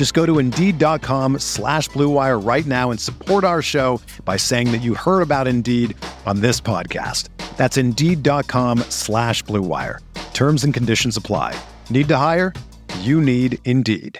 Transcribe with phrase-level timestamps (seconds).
[0.00, 4.78] Just go to Indeed.com slash BlueWire right now and support our show by saying that
[4.78, 7.28] you heard about Indeed on this podcast.
[7.58, 9.98] That's Indeed.com slash BlueWire.
[10.32, 11.54] Terms and conditions apply.
[11.90, 12.54] Need to hire?
[13.00, 14.18] You need Indeed.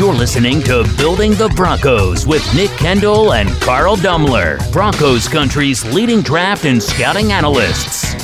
[0.00, 6.20] You're listening to Building the Broncos with Nick Kendall and Carl Dummler, Broncos Country's leading
[6.20, 8.15] draft and scouting analysts.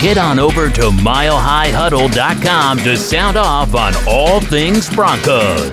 [0.00, 5.70] Get on over to milehighhuddle.com to sound off on all things Broncos.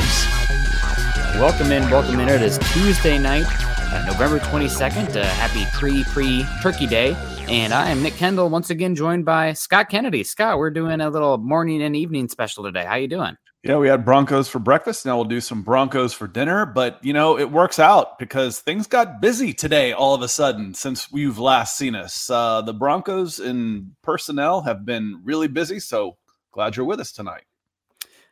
[1.36, 2.28] Welcome in, welcome in.
[2.28, 3.46] It is Tuesday night,
[3.94, 5.16] uh, November 22nd.
[5.16, 7.16] Uh, happy pre pre Turkey Day.
[7.48, 10.26] And I am Nick Kendall, once again joined by Scott Kennedy.
[10.26, 12.84] Scott, we're doing a little morning and evening special today.
[12.84, 13.38] How you doing?
[13.68, 15.06] Yeah, we had Broncos for breakfast.
[15.06, 16.66] Now we'll do some Broncos for dinner.
[16.66, 20.74] But, you know, it works out because things got busy today all of a sudden
[20.74, 22.30] since we've last seen us.
[22.30, 25.82] Uh, the Broncos and personnel have been really busy.
[25.82, 26.16] So
[26.54, 27.44] glad you're with us tonight.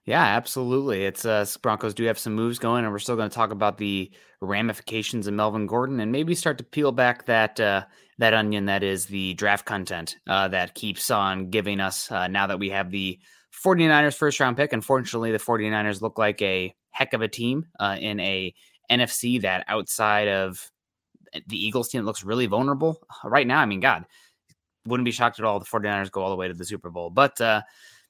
[0.05, 1.03] Yeah, absolutely.
[1.03, 3.77] It's uh, Broncos do have some moves going, and we're still going to talk about
[3.77, 7.83] the ramifications of Melvin Gordon and maybe start to peel back that uh,
[8.17, 12.47] that onion that is the draft content uh, that keeps on giving us uh, now
[12.47, 13.19] that we have the
[13.63, 14.73] 49ers first round pick.
[14.73, 18.53] Unfortunately, the 49ers look like a heck of a team uh, in a
[18.89, 20.71] NFC that outside of
[21.47, 23.59] the Eagles team looks really vulnerable right now.
[23.59, 24.05] I mean, God,
[24.85, 27.09] wouldn't be shocked at all the 49ers go all the way to the Super Bowl.
[27.09, 27.61] But uh,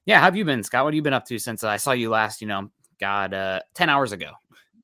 [0.05, 0.83] yeah, how have you been, Scott?
[0.83, 2.69] What have you been up to since I saw you last, you know,
[2.99, 4.31] God, uh, 10 hours ago?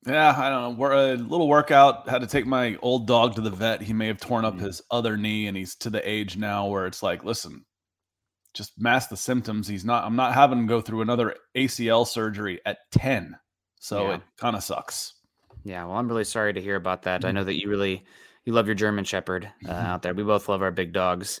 [0.06, 0.70] Yeah, I don't know.
[0.80, 2.08] We're a little workout.
[2.08, 3.82] Had to take my old dog to the vet.
[3.82, 4.64] He may have torn up mm-hmm.
[4.64, 7.64] his other knee, and he's to the age now where it's like, listen,
[8.52, 9.68] just mask the symptoms.
[9.68, 10.04] He's not.
[10.04, 13.36] I'm not having him go through another ACL surgery at 10.
[13.78, 14.14] So yeah.
[14.16, 15.14] it kind of sucks.
[15.64, 17.20] Yeah, well, I'm really sorry to hear about that.
[17.20, 17.28] Mm-hmm.
[17.28, 18.04] I know that you really
[18.44, 20.14] you love your German Shepherd uh, out there.
[20.14, 21.40] We both love our big dogs.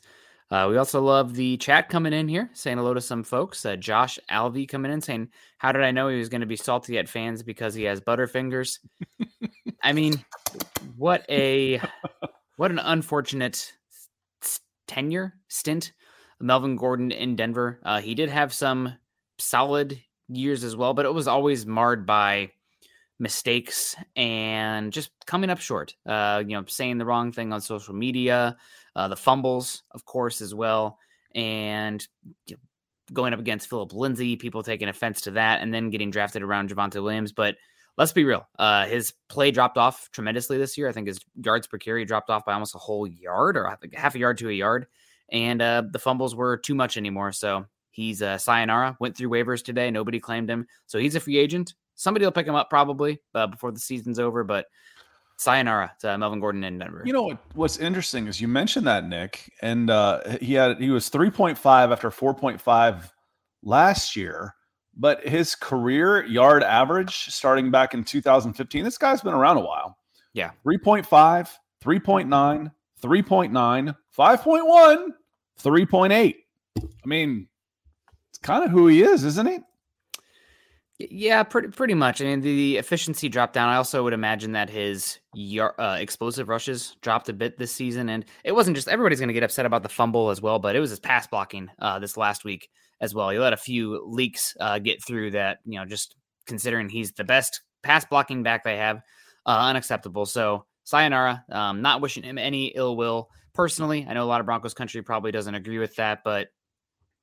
[0.52, 3.64] Uh, we also love the chat coming in here, saying hello to some folks.
[3.64, 6.56] Uh, Josh Alvey coming in saying, "How did I know he was going to be
[6.56, 8.78] salty at fans because he has butterfingers?"
[9.82, 10.22] I mean,
[10.98, 11.80] what a
[12.58, 13.72] what an unfortunate
[14.86, 15.92] tenure stint
[16.38, 17.80] Melvin Gordon in Denver.
[17.82, 18.92] Uh, he did have some
[19.38, 19.98] solid
[20.28, 22.50] years as well, but it was always marred by
[23.18, 25.94] mistakes and just coming up short.
[26.04, 28.58] Uh, you know, saying the wrong thing on social media,
[28.96, 30.98] uh, the fumbles, of course, as well,
[31.34, 32.06] and
[33.12, 36.70] going up against Phillip Lindsay, people taking offense to that, and then getting drafted around
[36.70, 37.32] Javonte Williams.
[37.32, 37.56] But
[37.98, 40.88] let's be real, uh, his play dropped off tremendously this year.
[40.88, 44.14] I think his yards per carry dropped off by almost a whole yard, or half
[44.14, 44.86] a yard to a yard
[45.32, 47.32] and uh, the fumbles were too much anymore.
[47.32, 48.96] So he's uh, sayonara.
[49.00, 49.90] Went through waivers today.
[49.90, 51.74] Nobody claimed him, so he's a free agent.
[51.94, 54.66] Somebody will pick him up probably uh, before the season's over, but
[55.42, 57.02] sayonara to Melvin Gordon in Denver.
[57.04, 60.90] You know what, what's interesting is you mentioned that Nick, and uh, he had he
[60.90, 63.12] was three point five after four point five
[63.62, 64.54] last year.
[64.94, 69.96] But his career yard average starting back in 2015, this guy's been around a while.
[70.34, 70.50] Yeah.
[70.66, 71.06] 3.5,
[71.82, 75.06] 3.9, 3.9, 5.1,
[75.62, 76.34] 3.8.
[76.78, 77.48] I mean,
[78.30, 79.60] it's kind of who he is, isn't he?
[81.10, 82.20] Yeah, pretty pretty much.
[82.20, 83.68] I mean, the efficiency dropped down.
[83.68, 85.18] I also would imagine that his
[85.58, 89.34] uh, explosive rushes dropped a bit this season, and it wasn't just everybody's going to
[89.34, 92.16] get upset about the fumble as well, but it was his pass blocking uh, this
[92.16, 92.68] last week
[93.00, 93.30] as well.
[93.30, 95.58] He let a few leaks uh, get through that.
[95.64, 96.14] You know, just
[96.46, 98.98] considering he's the best pass blocking back they have,
[99.46, 100.26] uh, unacceptable.
[100.26, 101.44] So sayonara.
[101.50, 104.06] Um, not wishing him any ill will personally.
[104.08, 106.48] I know a lot of Broncos country probably doesn't agree with that, but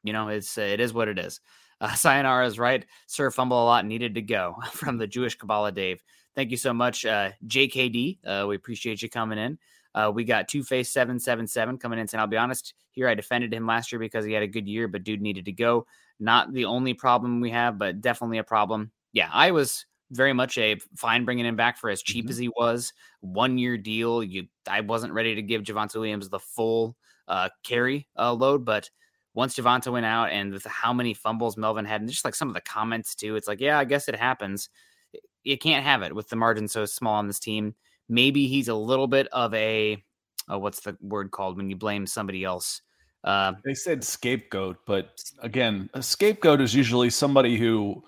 [0.03, 1.39] you know, it's it is what it is.
[1.81, 2.85] Uh, sayonara is right.
[3.07, 6.03] Sir fumble a lot needed to go from the Jewish Kabbalah Dave.
[6.35, 8.19] Thank you so much, uh, JKD.
[8.25, 9.57] Uh, we appreciate you coming in.
[9.95, 13.07] Uh, we got Two Face Seven Seven Seven coming in, and I'll be honest here.
[13.07, 15.51] I defended him last year because he had a good year, but dude needed to
[15.51, 15.87] go.
[16.19, 18.91] Not the only problem we have, but definitely a problem.
[19.13, 22.29] Yeah, I was very much a fine bringing him back for as cheap Mhm.
[22.29, 22.93] as he was.
[23.21, 24.23] One year deal.
[24.23, 26.95] You, I wasn't ready to give Javonte Williams the full
[27.27, 28.89] uh, carry uh, load, but
[29.39, 32.49] once Javonte went out and with how many fumbles Melvin had, and just like some
[32.49, 34.67] of the comments too, it's like, yeah, I guess it happens.
[35.45, 37.73] You can't have it with the margin so small on this team.
[38.09, 40.03] Maybe he's a little bit of a,
[40.51, 42.81] uh, what's the word called when you blame somebody else?
[43.23, 48.03] Uh, They said scapegoat, but again, a scapegoat is usually somebody who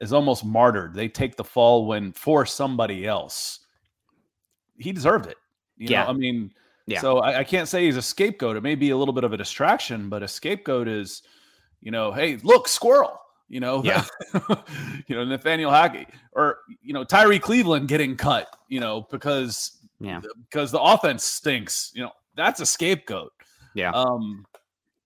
[0.00, 0.94] is almost martyred.
[0.94, 3.66] They take the fall when for somebody else.
[4.78, 5.36] He deserved it.
[5.76, 6.04] You Yeah.
[6.04, 6.54] know, I mean,
[6.90, 7.00] Yeah.
[7.00, 8.56] so I, I can't say he's a scapegoat.
[8.56, 11.22] It may be a little bit of a distraction, but a scapegoat is,
[11.80, 13.18] you know, hey, look, squirrel.
[13.48, 14.04] You know, Yeah.
[15.06, 20.20] you know, Nathaniel Hackett or you know, Tyrie Cleveland getting cut, you know, because yeah.
[20.48, 21.92] because the offense stinks.
[21.94, 23.32] You know, that's a scapegoat.
[23.74, 23.90] Yeah.
[23.90, 24.46] Um,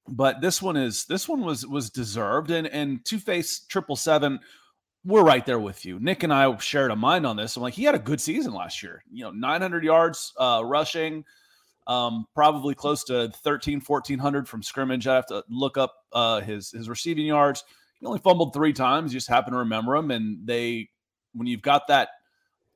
[0.08, 4.38] but this one is this one was was deserved, and and Two Face Triple Seven,
[5.04, 5.98] we're right there with you.
[5.98, 7.56] Nick and I shared a mind on this.
[7.56, 9.02] I'm like, he had a good season last year.
[9.10, 11.24] You know, 900 yards uh, rushing,
[11.86, 15.06] um, probably close to 13, 1400 from scrimmage.
[15.06, 17.64] I have to look up uh, his his receiving yards.
[18.00, 19.12] He only fumbled three times.
[19.12, 20.88] You just happen to remember him, and they
[21.32, 22.08] when you've got that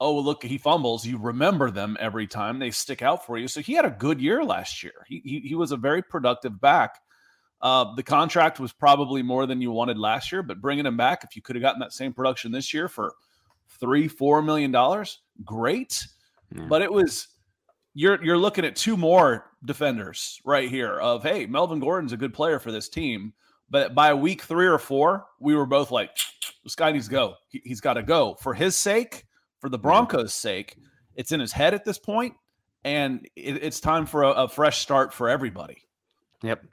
[0.01, 3.61] oh look he fumbles you remember them every time they stick out for you so
[3.61, 7.01] he had a good year last year he he, he was a very productive back
[7.61, 11.25] uh, the contract was probably more than you wanted last year but bringing him back
[11.25, 13.13] if you could have gotten that same production this year for
[13.81, 16.07] three four million dollars great
[16.55, 16.67] Yeah.
[16.69, 17.29] but it was
[17.95, 22.33] you're you're looking at two more defenders right here of hey melvin gordon's a good
[22.33, 23.33] player for this team
[23.71, 26.11] but by week three or four we were both like
[26.65, 27.35] this guy needs to go.
[27.49, 28.37] He, he's got to go.
[28.41, 29.25] For his sake
[29.61, 30.77] for the broncos sake
[31.15, 32.35] it's in his head at this point
[32.85, 35.79] and it, it's time for a, a fresh start for everybody.
[36.43, 36.65] Yep.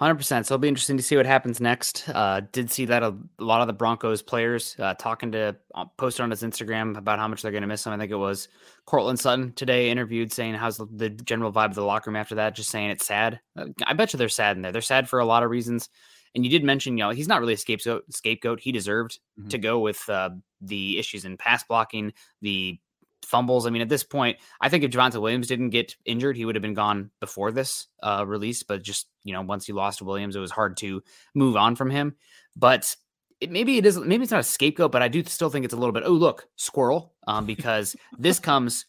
[0.00, 0.24] 100%.
[0.26, 2.08] So it'll be interesting to see what happens next.
[2.08, 3.08] Uh, did see that a,
[3.38, 7.18] a lot of the Broncos players uh, talking to, uh, posted on his Instagram about
[7.18, 7.92] how much they're going to miss him.
[7.92, 8.48] I think it was
[8.86, 12.36] Courtland Sutton today interviewed saying how's the, the general vibe of the locker room after
[12.36, 13.40] that, just saying it's sad.
[13.58, 14.72] Uh, I bet you they're sad in there.
[14.72, 15.90] They're sad for a lot of reasons.
[16.34, 18.04] And you did mention, you know, he's not really a scapegoat.
[18.10, 18.60] Scapegoat.
[18.60, 19.50] He deserved Mhm.
[19.50, 20.30] to go with uh,
[20.60, 22.78] the issues in pass blocking, the
[23.22, 23.66] fumbles.
[23.66, 26.54] I mean, at this point, I think if Javonte Williams didn't get injured, he would
[26.54, 28.62] have been gone before this uh, release.
[28.62, 31.02] But just you know, once he lost Williams, it was hard to
[31.34, 32.16] move on from him.
[32.56, 32.94] But
[33.40, 33.98] it, maybe it is.
[33.98, 36.04] Maybe it's not a scapegoat, but I do still think it's a little bit.
[36.06, 38.86] Oh, look, squirrel, um, because this comes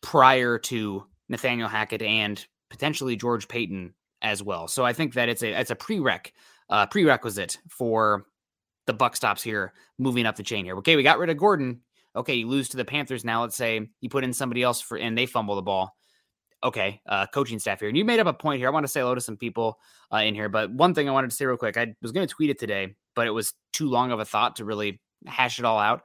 [0.00, 4.68] prior to Nathaniel Hackett and potentially George Paton as well.
[4.68, 6.30] So I think that it's a it's a prereq
[6.70, 8.26] uh, prerequisite for
[8.86, 10.76] the buck stops here, moving up the chain here.
[10.78, 11.80] Okay, we got rid of Gordon.
[12.14, 13.42] Okay, you lose to the Panthers now.
[13.42, 15.96] Let's say you put in somebody else for and they fumble the ball.
[16.64, 17.88] Okay, uh, coaching staff here.
[17.88, 18.68] And you made up a point here.
[18.68, 19.78] I want to say hello to some people
[20.12, 21.76] uh, in here, but one thing I wanted to say real quick.
[21.76, 24.56] I was going to tweet it today, but it was too long of a thought
[24.56, 26.02] to really hash it all out.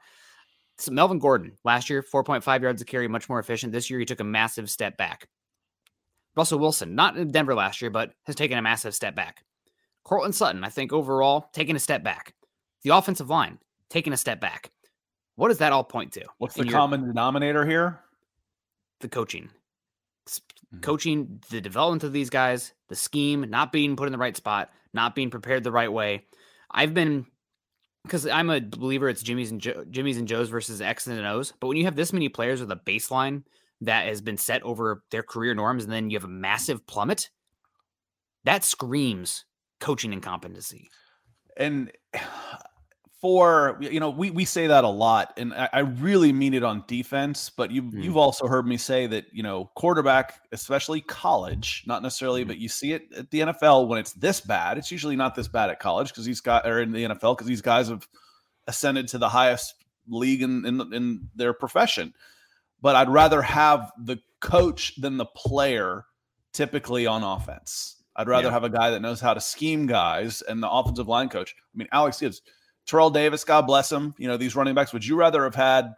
[0.78, 3.72] So Melvin Gordon last year, 4.5 yards a carry, much more efficient.
[3.72, 5.28] This year, he took a massive step back.
[6.36, 9.44] Russell Wilson, not in Denver last year, but has taken a massive step back.
[10.04, 12.34] Courtland Sutton, I think overall, taking a step back.
[12.82, 13.58] The offensive line,
[13.90, 14.70] taking a step back.
[15.38, 16.24] What does that all point to?
[16.38, 18.00] what's the your- common denominator here
[19.00, 19.50] The coaching.
[20.28, 20.82] Mhm.
[20.82, 24.70] Coaching, the development of these guys, the scheme, not being put in the right spot,
[24.92, 26.26] not being prepared the right way.
[26.72, 27.24] I've been
[28.02, 31.52] because I'm a believer it's Jimmy's and jo- Jimmy's and Joe's versus X's and O's.
[31.60, 33.44] But when you have this many players with a baseline
[33.82, 37.30] that has been set over their career norms, and then you have a massive plummet,
[38.44, 39.44] that screams
[39.78, 40.90] coaching incompetency.
[41.56, 41.92] and
[43.20, 46.62] for you know we we say that a lot and I, I really mean it
[46.62, 48.04] on defense but you Mm.
[48.04, 52.48] you've also heard me say that you know quarterback especially college not necessarily Mhm.
[52.48, 55.48] but you see it at the NFL when it's this bad it's usually not this
[55.48, 58.06] bad at college because these guys are in the NFL because these guys have
[58.68, 59.74] ascended to the highest
[60.06, 62.14] league in, in in their profession
[62.80, 66.04] but I'd rather have the coach than the player
[66.52, 67.96] typically on offense.
[68.14, 68.52] I'd rather Yeah.
[68.52, 71.54] have a guy that knows how to scheme guys and the offensive line coach.
[71.58, 72.40] I mean, Alex Gibbs,
[72.88, 74.14] Terrell Davis, God bless him.
[74.18, 75.94] You know, these running backs, would you rather have had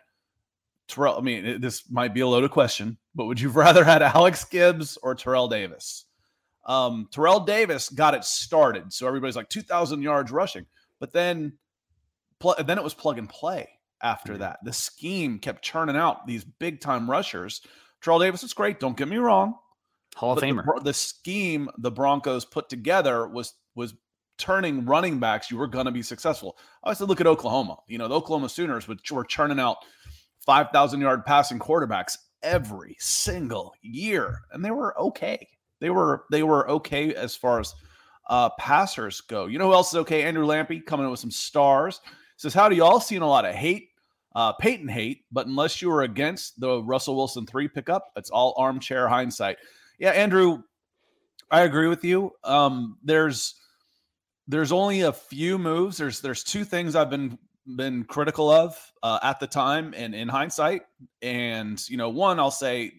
[0.88, 1.16] Terrell?
[1.16, 4.98] I mean, this might be a loaded question, but would you rather had Alex Gibbs
[5.02, 6.04] or Terrell Davis?
[6.66, 8.92] Um, Terrell Davis got it started.
[8.92, 10.66] So everybody's like 2,000 yards rushing.
[10.98, 11.54] But then,
[12.38, 13.68] pl- then it was plug and play
[14.02, 14.38] after Mhm.
[14.40, 14.58] that.
[14.64, 17.62] The scheme kept churning out these big time rushers.
[18.02, 18.78] Terrell Davis is great.
[18.80, 19.54] Don't get me wrong.
[20.16, 20.64] Hall of But Famer.
[20.64, 23.94] Bro- The, scheme the Broncos put together was was
[24.40, 25.50] turning running backs.
[25.50, 26.56] You were going to be successful.
[26.82, 27.76] I always look at Oklahoma.
[27.86, 29.76] You know, the Oklahoma Sooners would, were churning out
[30.44, 35.46] five thousand yard passing quarterbacks every single year, and they were okay.
[35.80, 37.74] They were they were okay as far as
[38.28, 39.46] uh, passers go.
[39.46, 40.22] You know who else is okay?
[40.22, 42.00] Andrew Lampy coming in with some stars.
[42.36, 43.90] Says, "How do y'all seen a lot of hate
[44.34, 48.54] uh, Paton hate, but unless you were against the Russell Wilson three pickup, it's all
[48.56, 49.58] armchair hindsight.
[49.98, 50.62] Yeah, Andrew,
[51.50, 52.32] I agree with you.
[52.44, 53.54] Um, there's
[54.50, 55.96] there's only a few moves.
[55.96, 57.38] There's there's two things I've been
[57.76, 60.82] been critical of uh, at the time and in hindsight.
[61.22, 62.92] And you know, one I'll say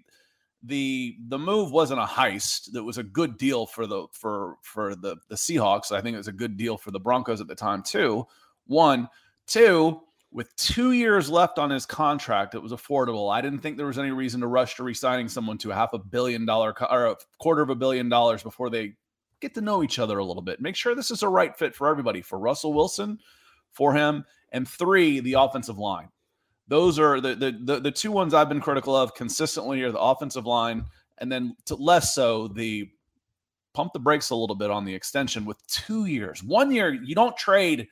[0.63, 2.71] the the move wasn't a heist.
[2.71, 5.91] That was a good deal for the for for the the Seahawks.
[5.91, 8.25] I think it was a good deal for the Broncos at the time too.
[8.65, 9.09] One,
[9.47, 10.01] two.
[10.33, 13.33] With two years left on his contract, it was affordable.
[13.33, 15.91] I didn't think there was any reason to rush to resigning someone to a half
[15.91, 18.93] a billion dollar or a quarter of a billion dollars before they
[19.41, 20.61] get to know each other a little bit.
[20.61, 23.19] Make sure this is a right fit for everybody, for Russell Wilson,
[23.71, 26.09] for him, and three, the offensive line.
[26.67, 29.99] Those are the the the, the two ones I've been critical of consistently are the
[29.99, 30.85] offensive line,
[31.17, 32.89] and then to less so the
[33.73, 36.43] pump the brakes a little bit on the extension with two years.
[36.43, 37.87] One year, you don't trade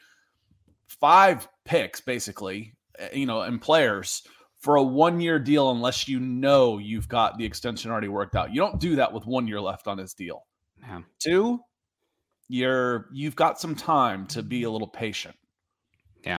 [0.88, 4.24] five picks basically, eh, you know, and players
[4.60, 8.54] for a one year deal unless you know you've got the extension already worked out.
[8.54, 10.46] You don't do that with one year left on his deal.
[10.82, 11.02] Yeah.
[11.20, 11.60] Two,
[12.48, 15.36] you're you've got some time to be a little patient.
[16.24, 16.38] Yeah.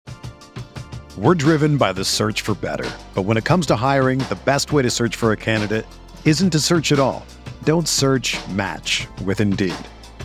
[1.16, 2.88] We're driven by the search for better.
[3.14, 5.86] But when it comes to hiring, the best way to search for a candidate
[6.24, 7.26] isn't to search at all.
[7.64, 9.74] Don't search match with Indeed.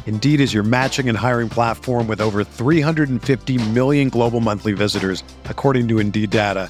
[0.06, 5.88] Indeed is your matching and hiring platform with over 350 million global monthly visitors, according
[5.88, 6.70] to Indeed data,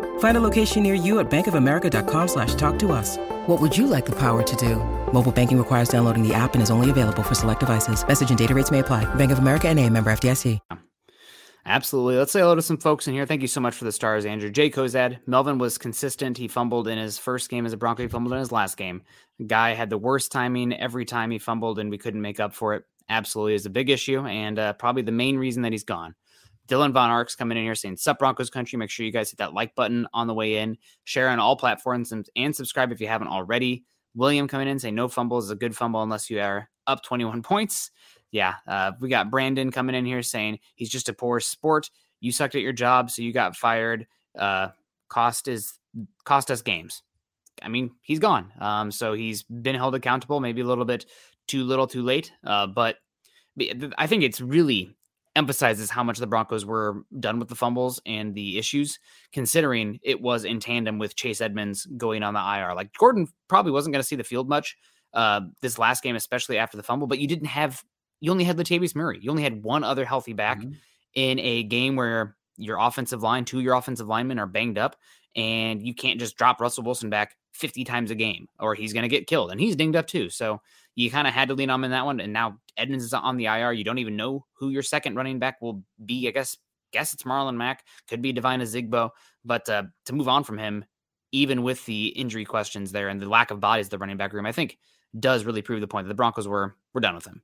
[0.21, 3.17] Find a location near you at bankofamerica.com slash talk to us.
[3.47, 4.75] What would you like the power to do?
[5.11, 8.07] Mobile banking requires downloading the app and is only available for select devices.
[8.07, 9.03] Message and data rates may apply.
[9.15, 10.59] Bank of America and a member FDIC.
[11.65, 12.17] Absolutely.
[12.17, 13.25] Let's say hello to some folks in here.
[13.25, 14.51] Thank you so much for the stars, Andrew.
[14.51, 15.19] Jay Kozad.
[15.25, 16.37] Melvin was consistent.
[16.37, 18.03] He fumbled in his first game as a Bronco.
[18.03, 19.01] He fumbled in his last game.
[19.45, 22.75] Guy had the worst timing every time he fumbled, and we couldn't make up for
[22.75, 22.83] it.
[23.09, 26.15] Absolutely is a big issue, and uh, probably the main reason that he's gone.
[26.67, 28.77] Dylan Von Ark's coming in here saying, Sup Broncos country.
[28.77, 30.77] Make sure you guys hit that like button on the way in.
[31.03, 33.83] Share on all platforms and, subscribe if you haven't already.
[34.15, 37.41] William coming in saying, No fumble is a good fumble unless you are up 21
[37.43, 37.91] points.
[38.31, 38.55] Yeah.
[38.67, 41.89] Uh, we got Brandon coming in here saying he's just a poor sport
[42.21, 44.07] you sucked at your job, so you got fired.
[44.37, 44.69] Uh,
[45.09, 45.73] cost is
[46.23, 47.03] cost us games.
[47.61, 48.53] I mean, he's gone.
[48.59, 51.05] Um, so he's been held accountable, maybe a little bit
[51.47, 52.31] too little, too late.
[52.45, 52.97] Uh, but
[53.97, 54.95] I think it's really
[55.35, 58.99] emphasizes how much the Broncos were done with the fumbles and the issues,
[59.31, 62.75] considering it was in tandem with Chase Edmonds going on the IR.
[62.75, 64.75] Like Gordon probably wasn't going to see the field much
[65.13, 67.83] uh, this last game, especially after the fumble, but you didn't have,
[68.19, 69.19] you only had Latavius Murray.
[69.21, 70.59] You only had one other healthy back.
[70.59, 70.71] Mm-hmm
[71.13, 74.95] in a game where your offensive line, two of your offensive linemen are banged up,
[75.35, 79.03] and you can't just drop Russell Wilson back 50 times a game or he's going
[79.03, 79.51] to get killed.
[79.51, 80.29] And he's dinged up too.
[80.29, 80.61] So
[80.95, 82.19] you kind of had to lean on him in that one.
[82.19, 83.73] And now Edmonds is on the IR.
[83.73, 86.27] You don't even know who your second running back will be.
[86.27, 86.57] I guess
[86.91, 87.85] guess it's Marlon Mack.
[88.07, 89.11] Could be Devine Ozigbo.
[89.45, 90.85] But uh, to move on from him,
[91.31, 94.45] even with the injury questions there and the lack of bodies the running back room,
[94.45, 94.77] I think
[95.17, 97.41] does really prove the point that the Broncos were were done with him.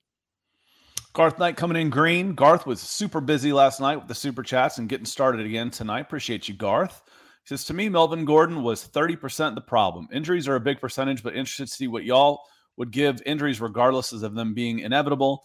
[1.13, 2.35] Garth Knight coming in green.
[2.35, 6.01] Garth was super busy last night with the super chats and getting started again tonight.
[6.01, 7.01] Appreciate you, Garth.
[7.47, 10.09] He says, To me, Melvin Gordon was 30% the problem.
[10.11, 12.41] Injuries are a big percentage, but interested to see what y'all
[12.75, 15.43] would give injuries regardless of them being inevitable.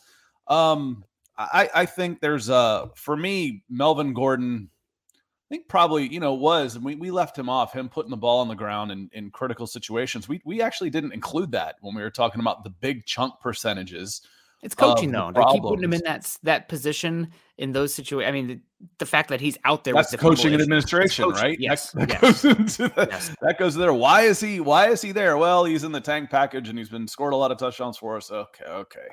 [0.48, 1.04] Um,
[1.38, 4.68] I, I think there's a, for me, Melvin Gordon,
[5.14, 8.16] I think probably, you know, was, and we, we left him off, him putting the
[8.16, 10.28] ball on the ground in, in critical situations.
[10.28, 14.22] We, we actually didn't include that when we were talking about the big chunk percentages
[14.62, 15.30] It's coaching though.
[15.32, 17.30] They keep putting him in that that position
[17.62, 18.28] in those situations.
[18.28, 18.60] I mean, the,
[18.98, 19.94] the, fact that he's out there.
[19.94, 21.42] That's coaching and administration, coaching.
[21.42, 21.60] right?
[21.60, 21.92] Yes.
[21.92, 22.42] That, that yes.
[22.42, 23.08] goes that.
[23.10, 23.36] Yes.
[23.40, 23.94] That goes there.
[23.94, 24.58] Why is he?
[24.58, 25.38] Why is he there?
[25.38, 28.16] Well, he's in the tank package and he's been scored a lot of touchdowns for
[28.16, 28.32] us.
[28.32, 29.06] Okay, okay.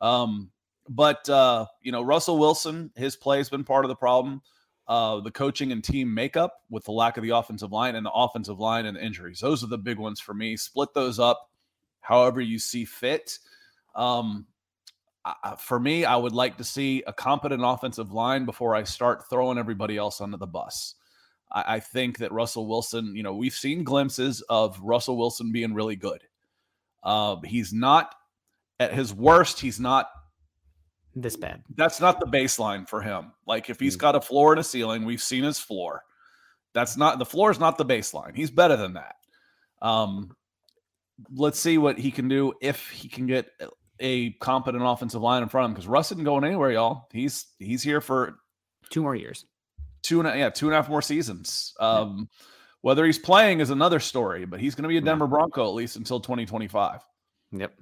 [0.00, 0.50] Um,
[0.88, 4.42] but uh, you know, Russell Wilson, his play has been part of the problem.
[4.88, 8.12] Uh, the coaching and team makeup with the lack of the offensive line and the
[8.12, 9.38] offensive line and the injuries.
[9.40, 10.56] Those are the big ones for me.
[10.56, 11.50] Split those up
[12.00, 13.38] however you see fit.
[13.94, 14.46] Um,
[15.58, 19.58] for me, I would like to see a competent offensive line before I start throwing
[19.58, 20.94] everybody else under the bus.
[21.50, 25.74] I, I think that Russell Wilson, you know, we've seen glimpses of Russell Wilson being
[25.74, 26.22] really good.
[27.02, 28.14] Uh, he's not
[28.80, 29.60] at his worst.
[29.60, 30.08] He's not
[31.14, 31.62] this bad.
[31.76, 33.32] That's not the baseline for him.
[33.46, 34.00] Like if he's mm.
[34.00, 36.02] got a floor and a ceiling, we've seen his floor.
[36.74, 38.36] That's not the floor is not the baseline.
[38.36, 39.16] He's better than that.
[39.80, 40.36] Um,
[41.32, 43.48] let's see what he can do if he can get
[44.00, 47.08] a competent offensive line in front of him because Russ isn't going anywhere, y'all.
[47.12, 48.36] He's he's here for
[48.90, 49.44] two more years,
[50.02, 51.74] two and a, yeah, two and a half more seasons.
[51.80, 52.42] Um, yeah.
[52.82, 55.74] Whether he's playing is another story, but he's going to be a Denver Bronco at
[55.74, 57.00] least until 2025.
[57.52, 57.72] Yep.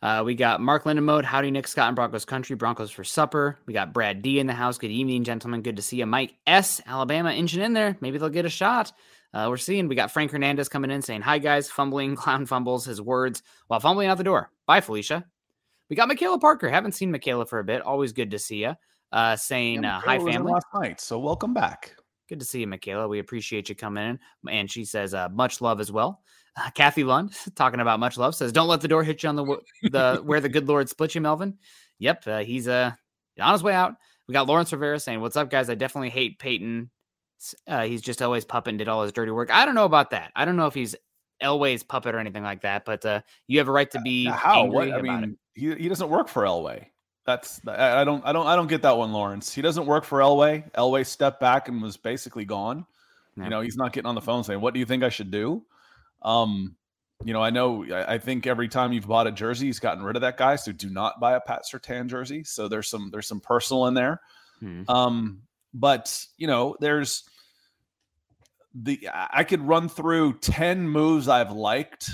[0.00, 1.24] Uh, we got Mark Linden mode.
[1.24, 2.54] Howdy, Nick Scott and Broncos country.
[2.54, 3.58] Broncos for supper.
[3.66, 4.78] We got Brad D in the house.
[4.78, 5.62] Good evening, gentlemen.
[5.62, 6.06] Good to see you.
[6.06, 6.80] Mike S.
[6.86, 7.96] Alabama engine in there.
[8.00, 8.92] Maybe they'll get a shot.
[9.34, 11.68] Uh, we're seeing we got Frank Hernandez coming in saying, Hi, guys.
[11.68, 14.50] Fumbling, clown fumbles his words while fumbling out the door.
[14.66, 15.24] Bye, Felicia.
[15.90, 16.68] We got Michaela Parker.
[16.68, 17.82] Haven't seen Michaela for a bit.
[17.82, 18.74] Always good to see you.
[19.10, 20.52] Uh, saying yeah, uh, hi, family.
[20.52, 21.94] Last night, so welcome back.
[22.28, 23.08] Good to see you, Michaela.
[23.08, 24.18] We appreciate you coming in.
[24.50, 26.22] And she says, uh, much love as well.
[26.56, 29.36] Uh, Kathy Lund, talking about much love, says, "Don't let the door hit you on
[29.36, 29.58] the
[29.90, 31.56] the where the good Lord split you, Melvin."
[32.00, 32.92] Yep, uh, he's uh
[33.40, 33.94] on his way out.
[34.26, 35.70] We got Lawrence Rivera saying, "What's up, guys?
[35.70, 36.90] I definitely hate Paton.
[37.66, 39.50] Uh, he's just always puppet and did all his dirty work.
[39.50, 40.32] I don't know about that.
[40.34, 40.96] I don't know if he's
[41.42, 42.84] Elway's puppet or anything like that.
[42.84, 44.64] But uh, you have a right to be how?
[44.64, 44.92] What?
[44.92, 46.86] I mean, he he doesn't work for Elway.
[47.26, 49.52] That's I don't I don't I don't get that one, Lawrence.
[49.54, 50.70] He doesn't work for Elway.
[50.72, 52.86] Elway stepped back and was basically gone.
[53.36, 53.44] Yeah.
[53.44, 55.30] You know, he's not getting on the phone saying, "What do you think I should
[55.30, 55.62] do?"
[56.22, 56.74] Um,
[57.24, 60.16] you know, I know I think every time you've bought a jersey, he's gotten rid
[60.16, 60.56] of that guy.
[60.56, 62.44] So do not buy a Pat Surtain jersey.
[62.44, 64.20] So there's some there's some personal in there.
[64.60, 64.82] Hmm.
[64.88, 65.42] Um,
[65.74, 67.24] but you know, there's
[68.82, 72.10] the I could run through 10 moves I've liked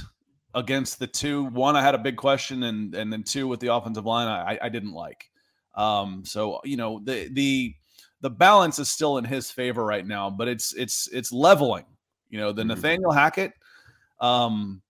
[0.55, 1.45] against the two.
[1.45, 4.59] One I had a big question, and and then two with the offensive line I,
[4.63, 5.31] I didn't like.
[5.75, 7.75] Um, so you know, the the
[8.21, 11.85] the balance is still in his favor right now, but it's it's it's leveling.
[12.31, 12.69] You know, the mm-hmm.
[12.69, 13.53] Nathaniel Hackett,
[14.21, 14.81] um,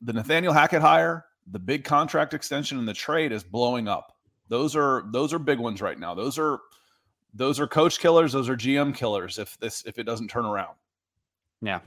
[0.00, 4.16] the Nathaniel Hackett hire, the big contract extension, and the trade is blowing up.
[4.48, 6.14] Those are those are big ones right now.
[6.14, 6.60] Those are
[7.34, 8.32] those are coach killers.
[8.32, 9.38] Those are GM killers.
[9.38, 10.74] If this if it doesn't turn around.
[11.62, 11.80] Yeah.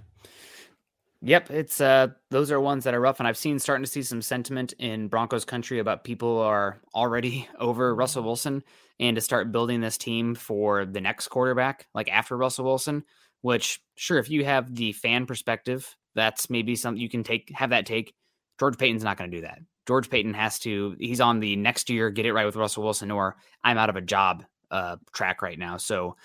[1.22, 4.04] Yep, it's uh those are ones that are rough and I've seen starting to see
[4.04, 8.64] some sentiment in Broncos country about people are already over Russell Wilson
[9.00, 13.04] and to start building this team for the next quarterback like after Russell Wilson,
[13.42, 17.72] which sure if you have the fan perspective that's maybe something you can take have
[17.72, 18.14] that take.
[18.60, 19.60] George Paton's not going to do that.
[19.88, 20.96] George Paton has to.
[21.00, 23.96] He's on the next year get it right with Russell Wilson, or I'm out of
[23.96, 25.78] a job uh, track right now.
[25.78, 26.16] So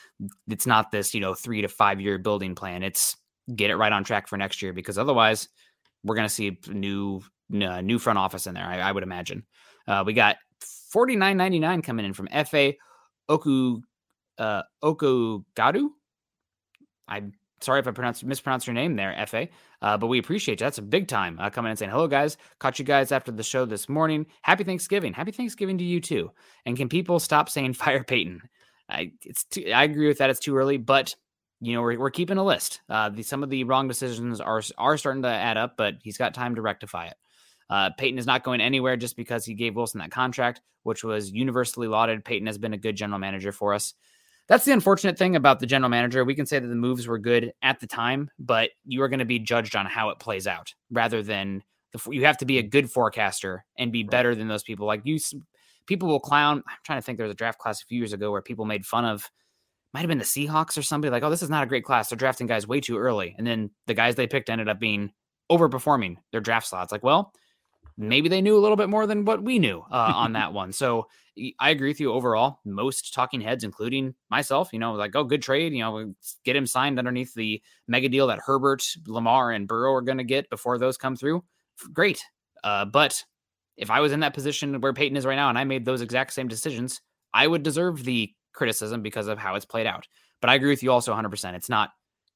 [0.48, 2.82] it's not this you know three to five year building plan.
[2.82, 3.16] It's
[3.54, 5.48] get it right on track for next year because otherwise
[6.02, 8.64] we're going to see new uh, new front office in there.
[8.64, 9.44] I, I would imagine.
[9.86, 12.72] Uh, we got forty nine ninety nine coming in from Fa
[13.28, 13.80] Oku
[14.38, 14.62] uh.
[17.06, 19.48] I'm sorry if I pronounced mispronounced your name there, Fa.
[19.82, 20.64] Uh, but we appreciate you.
[20.64, 22.36] That's a big time uh, coming and saying hello, guys.
[22.58, 24.26] Caught you guys after the show this morning.
[24.42, 25.12] Happy Thanksgiving.
[25.12, 26.30] Happy Thanksgiving to you too.
[26.66, 28.40] And can people stop saying fire Paton?
[28.88, 30.30] I it's too, I agree with that.
[30.30, 31.14] It's too early, but
[31.64, 32.80] you know we're, we're keeping a list.
[32.88, 36.18] Uh, the, some of the wrong decisions are are starting to add up, but he's
[36.18, 37.16] got time to rectify it.
[37.70, 41.30] Uh, Paton is not going anywhere just because he gave Wilson that contract, which was
[41.32, 42.24] universally lauded.
[42.24, 43.94] Paton has been a good general manager for us
[44.46, 46.24] that's the unfortunate thing about the general manager.
[46.24, 49.20] We can say that the moves were good at the time, but you are going
[49.20, 52.58] to be judged on how it plays out rather than the, you have to be
[52.58, 54.86] a good forecaster and be better than those people.
[54.86, 55.18] Like you,
[55.86, 56.62] people will clown.
[56.68, 57.16] I'm trying to think.
[57.16, 59.30] There was a draft class a few years ago where people made fun of,
[59.94, 62.08] might have been the Seahawks or somebody like, oh, this is not a great class.
[62.08, 63.36] They're drafting guys way too early.
[63.38, 65.12] And then the guys they picked ended up being
[65.50, 66.90] overperforming their draft slots.
[66.90, 67.32] Like, well,
[67.96, 70.72] maybe they knew a little bit more than what we knew uh, on that one.
[70.72, 71.06] So
[71.60, 72.58] I agree with you overall.
[72.64, 75.72] Most talking heads, including myself, you know, like, oh, good trade.
[75.72, 80.02] You know, get him signed underneath the mega deal that Herbert, Lamar, and Burrow are
[80.02, 81.44] going to get before those come through.
[81.92, 82.20] Great.
[82.64, 83.24] Uh, but
[83.76, 86.00] if I was in that position where Paton is right now and I made those
[86.00, 87.00] exact same decisions,
[87.32, 90.06] I would deserve the criticism because of how it's played out.
[90.40, 91.54] But I agree with you also 100%.
[91.54, 91.90] It's not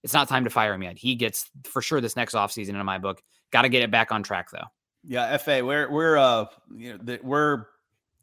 [0.05, 0.97] it's not time to fire him yet.
[0.97, 3.21] He gets for sure this next offseason in my book.
[3.51, 4.65] Got to get it back on track though.
[5.05, 7.67] Yeah, FA, we're we're uh you know the, we're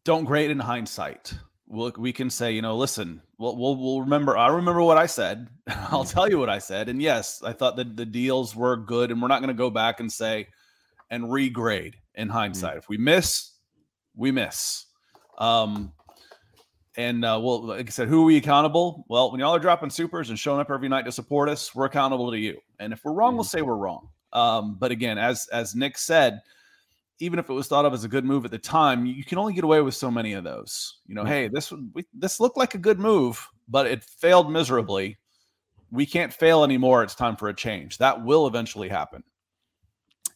[0.04, 1.34] don't grade in hindsight.
[1.68, 4.38] Look, we can say, you know, listen, we'll, we'll, we'll remember.
[4.38, 5.50] I remember what I said.
[5.68, 6.14] I'll mm-hmm.
[6.14, 6.90] tell you what I said.
[6.90, 9.72] And yes, I thought that the deals were good, and we're not going to go
[9.72, 10.48] back and say
[11.10, 12.38] and regrade in mm-hmm.
[12.38, 12.72] hindsight.
[12.72, 12.78] Mm-hmm.
[12.80, 13.52] If we miss,
[14.16, 14.86] we miss.
[15.40, 15.92] Um,
[16.98, 19.06] and uh, well, like I said, who are we accountable?
[19.10, 21.86] Well, when y'all are dropping supers and showing up every night to support us, we're
[21.86, 22.60] accountable to you.
[22.80, 23.38] And if we're wrong, mm-hmm.
[23.38, 24.10] we'll say we're wrong.
[24.34, 26.42] Um, but again, as as Nick said,
[27.20, 29.38] even if it was thought of as a good move at the time, you can
[29.38, 31.00] only get away with so many of those.
[31.08, 31.32] You know, mm-hmm.
[31.32, 35.18] hey, this we, this looked like a good move, but it failed miserably.
[35.92, 37.04] We can't fail anymore.
[37.04, 37.98] It's time for a change.
[37.98, 39.24] That will eventually happen.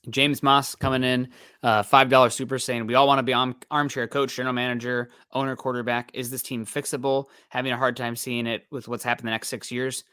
[0.09, 1.29] James Moss coming in,
[1.61, 5.09] uh, five dollar super saying we all want to be arm- armchair coach, general manager,
[5.33, 6.11] owner, quarterback.
[6.13, 7.25] Is this team fixable?
[7.49, 10.03] Having a hard time seeing it with what's happened the next six years.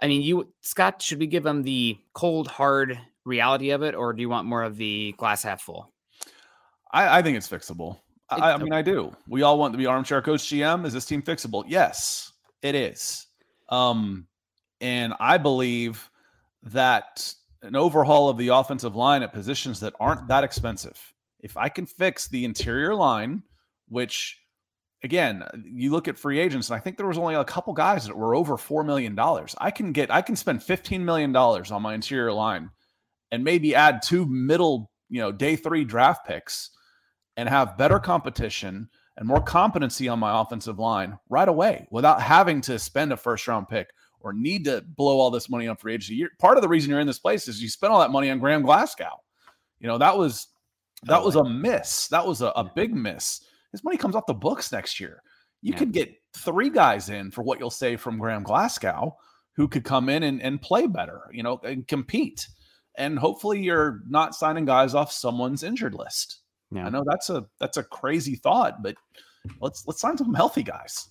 [0.00, 4.12] I mean, you Scott, should we give them the cold hard reality of it, or
[4.12, 5.92] do you want more of the glass half full?
[6.92, 7.98] I, I think it's fixable.
[8.30, 9.14] I, I mean, I do.
[9.28, 10.86] We all want to be armchair coach GM.
[10.86, 11.64] Is this team fixable?
[11.66, 13.26] Yes, it is.
[13.68, 14.26] Um,
[14.80, 16.08] and I believe
[16.64, 20.98] that an overhaul of the offensive line at positions that aren't that expensive.
[21.40, 23.42] If I can fix the interior line,
[23.88, 24.38] which
[25.02, 28.06] again, you look at free agents, and I think there was only a couple guys
[28.06, 29.54] that were over four million dollars.
[29.58, 32.70] I can get, I can spend fifteen million dollars on my interior line,
[33.30, 36.70] and maybe add two middle, you know, day three draft picks,
[37.36, 42.60] and have better competition and more competency on my offensive line right away without having
[42.62, 45.94] to spend a first round pick or need to blow all this money on free
[45.94, 46.14] agency.
[46.14, 48.30] You're, part of the reason you're in this place is you spent all that money
[48.30, 49.22] on Graham Glasgow.
[49.80, 50.48] You know, that was
[51.04, 52.08] that was a miss.
[52.08, 53.42] That was a, a big miss.
[53.72, 55.22] His money comes off the books next year.
[55.62, 55.78] You yeah.
[55.78, 59.16] could get three guys in for what you'll say from Graham Glasgow
[59.56, 62.48] who could come in and, and play better, you know, and compete.
[62.96, 66.40] And hopefully you're not signing guys off someone's injured list.
[66.72, 66.86] Yeah.
[66.86, 68.94] I know that's a that's a crazy thought, but
[69.60, 71.09] let's let's sign some healthy guys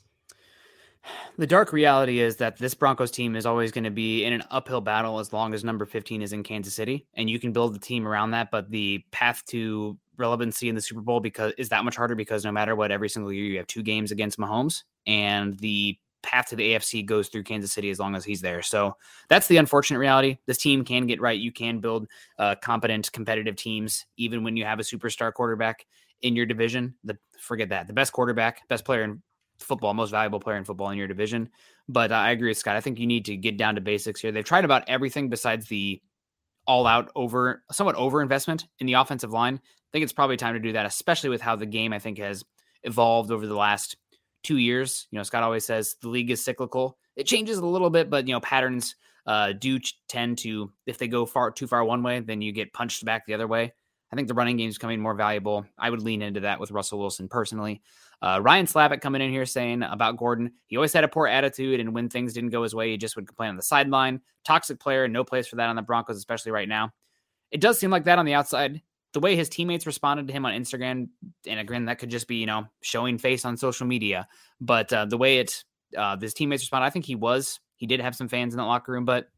[1.37, 4.43] the dark reality is that this Broncos team is always going to be in an
[4.51, 7.73] uphill battle as long as number 15 is in Kansas City and you can build
[7.73, 11.69] the team around that but the path to relevancy in the Super Bowl because is
[11.69, 14.37] that much harder because no matter what every single year you have two games against
[14.37, 18.41] Mahomes and the path to the AFC goes through Kansas City as long as he's
[18.41, 18.61] there.
[18.61, 18.95] So
[19.29, 20.37] that's the unfortunate reality.
[20.45, 21.39] This team can get right.
[21.39, 22.07] You can build
[22.37, 25.85] uh, competent, competitive teams even when you have a superstar quarterback
[26.21, 26.95] in your division.
[27.03, 29.21] The forget that the best quarterback, best player in
[29.59, 31.49] football, most valuable player in football in your division.
[31.87, 32.75] But uh, I agree with Scott.
[32.75, 34.31] I think you need to get down to basics here.
[34.31, 36.01] They've tried about everything besides the
[36.67, 39.55] all out over, somewhat over investment in the offensive line.
[39.55, 42.19] I think it's probably time to do that, especially with how the game I think
[42.19, 42.43] has
[42.83, 43.97] evolved over the last
[44.43, 45.07] two years.
[45.11, 46.97] You know, Scott always says the league is cyclical.
[47.15, 48.95] It changes a little bit, but you know, patterns
[49.25, 52.73] uh, do tend to if they go far too far one way, then you get
[52.73, 53.73] punched back the other way.
[54.11, 55.65] I think the running game is becoming more valuable.
[55.77, 57.81] I would lean into that with Russell Wilson personally.
[58.21, 61.79] Uh, Ryan Slavic coming in here saying about Gordon, he always had a poor attitude,
[61.79, 64.21] and when things didn't go his way, he just would complain on the sideline.
[64.45, 66.91] Toxic player, no place for that on the Broncos, especially right now.
[67.51, 68.81] It does seem like that on the outside.
[69.13, 71.09] The way his teammates responded to him on Instagram,
[71.47, 74.27] and again, that could just be you know showing face on social media.
[74.59, 75.63] But uh, the way it
[75.97, 78.65] uh, his teammates responded, I think he was he did have some fans in the
[78.65, 79.29] locker room, but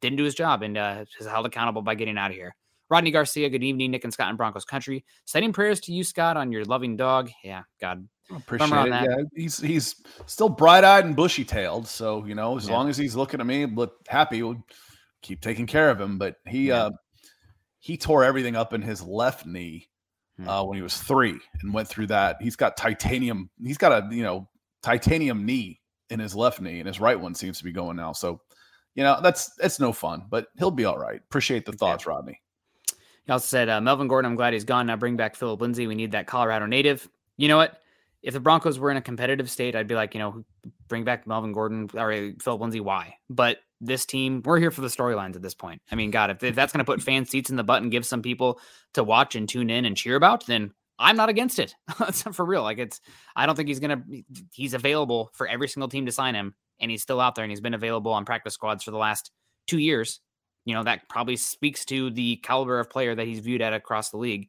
[0.00, 2.54] didn't do his job and uh, is held accountable by getting out of here.
[2.92, 5.02] Rodney Garcia, good evening, Nick and Scott in Broncos country.
[5.24, 7.30] Sending prayers to you, Scott, on your loving dog.
[7.42, 8.06] Yeah, God.
[8.30, 8.88] Appreciate it.
[8.90, 11.88] Yeah, he's he's still bright eyed and bushy tailed.
[11.88, 12.74] So, you know, as yeah.
[12.74, 14.62] long as he's looking at me, look happy, we'll
[15.22, 16.18] keep taking care of him.
[16.18, 16.84] But he yeah.
[16.84, 16.90] uh
[17.78, 19.88] he tore everything up in his left knee
[20.36, 20.46] hmm.
[20.46, 22.36] uh when he was three and went through that.
[22.42, 24.50] He's got titanium, he's got a you know,
[24.82, 28.12] titanium knee in his left knee, and his right one seems to be going now.
[28.12, 28.42] So,
[28.94, 31.22] you know, that's it's no fun, but he'll be all right.
[31.24, 32.12] Appreciate the thoughts, yeah.
[32.12, 32.38] Rodney.
[33.24, 34.86] He also said, uh, Melvin Gordon, I'm glad he's gone.
[34.86, 35.86] Now bring back Phillip Lindsay.
[35.86, 37.08] We need that Colorado native.
[37.36, 37.78] You know what?
[38.22, 40.44] If the Broncos were in a competitive state, I'd be like, you know,
[40.88, 42.80] bring back Melvin Gordon or Phillip Lindsay.
[42.80, 43.16] Why?
[43.28, 45.82] But this team, we're here for the storylines at this point.
[45.90, 47.90] I mean, God, if, if that's going to put fan seats in the butt and
[47.90, 48.60] give some people
[48.94, 51.74] to watch and tune in and cheer about, then I'm not against it.
[52.32, 52.62] for real.
[52.62, 53.00] Like it's,
[53.34, 56.54] I don't think he's going to, he's available for every single team to sign him.
[56.78, 59.30] And he's still out there and he's been available on practice squads for the last
[59.66, 60.20] two years
[60.64, 64.10] you know, that probably speaks to the caliber of player that he's viewed at across
[64.10, 64.48] the league.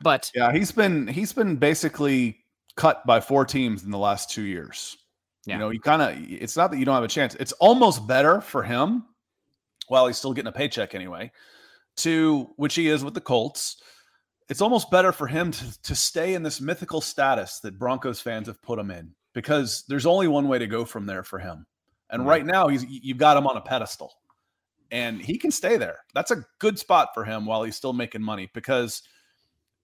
[0.00, 2.38] But Yeah, he's been he's been basically
[2.76, 4.96] cut by four teams in the last two years.
[5.46, 5.54] Yeah.
[5.54, 7.34] You know, he kind of it's not that you don't have a chance.
[7.36, 9.04] It's almost better for him
[9.88, 11.32] while he's still getting a paycheck anyway,
[11.96, 13.82] to which he is with the Colts.
[14.48, 18.46] It's almost better for him to, to stay in this mythical status that Broncos fans
[18.46, 21.66] have put him in because there's only one way to go from there for him.
[22.10, 22.26] And Mhm.
[22.26, 24.12] right now he's you've got him on a pedestal.
[24.90, 25.98] And he can stay there.
[26.14, 29.02] That's a good spot for him while he's still making money because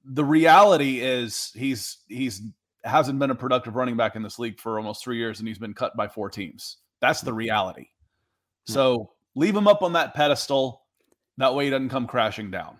[0.04, 2.42] the reality is he's he's
[2.84, 5.58] hasn't been a productive running back in this league for almost three years and he's
[5.58, 6.78] been cut by four teams.
[7.00, 7.88] That's the reality.
[8.66, 10.82] So leave him up on that pedestal.
[11.38, 12.78] That way he doesn't come crashing down.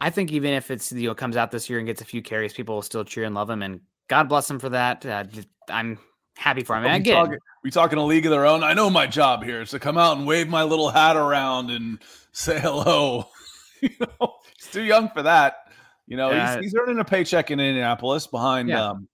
[0.00, 2.22] I think even if it's you know comes out this year and gets a few
[2.22, 5.04] carries, people will still cheer and love him, and God bless him for that.
[5.04, 5.24] Uh,
[5.68, 5.98] I'm
[6.36, 6.84] happy for him.
[6.84, 8.64] And I we, get talking, we talking a league of their own.
[8.64, 11.70] I know my job here is to come out and wave my little hat around
[11.70, 11.98] and
[12.32, 13.28] say hello.
[13.82, 15.69] you know, he's too young for that.
[16.10, 16.56] You know, Yeah.
[16.56, 18.88] he's, he's earning a paycheck in Indianapolis behind Yeah.
[18.90, 19.08] um,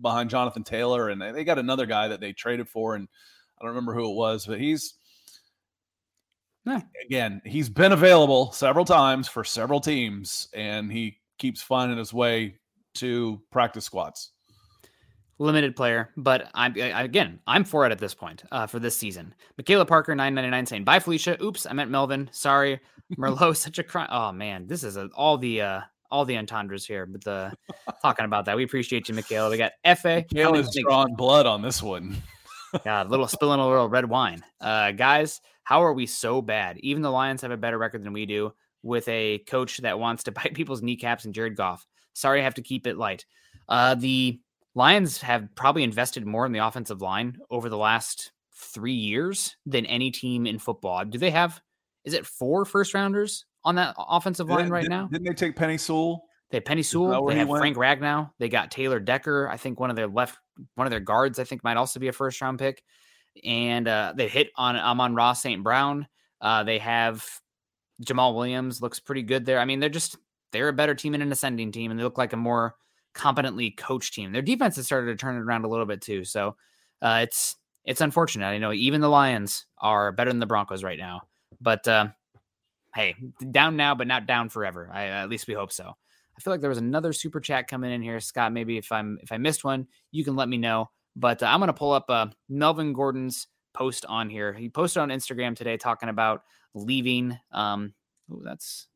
[0.00, 3.08] behind Jonathan Taylor, and they, got another guy that they traded for, and
[3.58, 4.94] I don't remember who it was, but he's
[6.66, 6.80] Yeah.
[7.06, 12.58] again, he's been available several times for several teams, and he keeps finding his way
[12.94, 14.32] to practice squads.
[15.38, 18.96] limited player, but I'm I, again I'm for it at this point uh, for this
[18.96, 19.34] season.
[19.58, 21.36] Michaela Parker nine ninety nine saying bye Felicia.
[21.42, 22.28] Oops, I meant Melvin.
[22.32, 22.78] Sorry,
[23.18, 23.56] Merlot.
[23.56, 24.08] such a crime.
[24.12, 25.80] Oh man, this is a, all the uh,
[26.12, 27.06] all the entendres here.
[27.06, 27.52] But the
[28.02, 29.50] talking about that, we appreciate you, Michaela.
[29.50, 29.96] We got Fa.
[29.96, 30.28] Thank-
[30.84, 32.22] drawing blood on this one.
[32.86, 34.44] yeah, a little spilling a little red wine.
[34.60, 36.78] Uh, guys, how are we so bad?
[36.78, 40.24] Even the Lions have a better record than we do with a coach that wants
[40.24, 41.86] to bite people's kneecaps and Jared Goff.
[42.12, 43.24] Sorry, I have to keep it light.
[43.68, 44.38] Uh, the
[44.74, 49.86] Lions have probably invested more in the offensive line over the last three years than
[49.86, 51.04] any team in football.
[51.04, 51.60] Do they have,
[52.04, 55.06] is it four first rounders on that offensive line right Didn't- now?
[55.06, 56.24] Didn't they take Penei Sewell?
[56.50, 57.26] They have Penei Sewell.
[57.26, 57.62] They have went?
[57.62, 58.30] Frank Ragnow.
[58.38, 59.48] They got Taylor Decker.
[59.48, 60.38] I think one of their left,
[60.74, 62.82] one of their guards, I think might also be a first round pick.
[63.42, 65.62] And uh, they hit on Amon-Ra St.
[65.62, 66.06] Brown.
[66.42, 67.26] Uh, they have
[68.04, 69.58] Jamaal Williams looks pretty good there.
[69.60, 70.16] I mean, they're just
[70.52, 72.74] they're a better team and an ascending team, and they look like a more
[73.14, 74.32] competently coached team.
[74.32, 76.24] Their defense has started to turn it around a little bit too.
[76.24, 76.56] So
[77.00, 78.46] uh, it's it's unfortunate.
[78.46, 81.22] I know even the Lions are better than the Broncos right now,
[81.60, 82.08] but uh,
[82.94, 83.16] hey,
[83.50, 84.90] down now, but not down forever.
[84.92, 85.84] I, at least we hope so.
[86.36, 88.52] I feel like there was another super chat coming in here, Scott.
[88.52, 90.90] Maybe if I'm if I missed one, you can let me know.
[91.14, 94.52] But uh, I'm gonna pull up uh, Melvin Gordon's post on here.
[94.52, 96.42] He posted on Instagram today talking about
[96.74, 97.38] leaving.
[97.52, 97.94] Um,
[98.30, 98.88] ooh, that's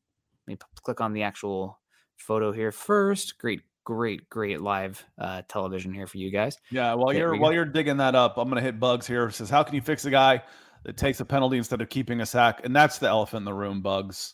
[0.47, 1.79] let me p- click on the actual
[2.17, 3.37] photo here first.
[3.39, 6.57] Great, great, great live uh, television here for you guys.
[6.71, 9.27] Yeah, while There you're while you're digging that up, I'm gonna hit bugs here.
[9.27, 10.43] It says, how can you fix a guy
[10.87, 12.62] that takes a penalty instead of keeping a sack?
[12.64, 14.33] And that's the elephant in the room, bugs.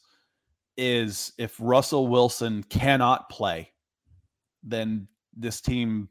[0.77, 3.73] Is if Russell Wilson cannot play,
[4.63, 6.09] then this team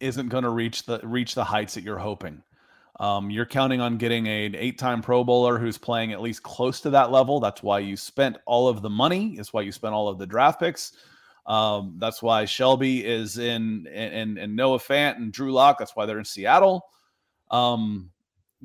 [0.00, 2.42] isn't going to reach the reach the heights that you're hoping.
[3.00, 6.80] Um, you're counting on getting a- an eight-time Pro Bowler who's playing at least close
[6.80, 7.40] to that level.
[7.40, 9.36] That's why you spent all of the money.
[9.38, 10.92] It's why you spent all of the draft picks.
[11.46, 15.78] Um, that's why Shelby is in and and Noah Fant and Drew Lock.
[15.78, 16.86] That's why they're in Seattle.
[17.50, 18.10] Um,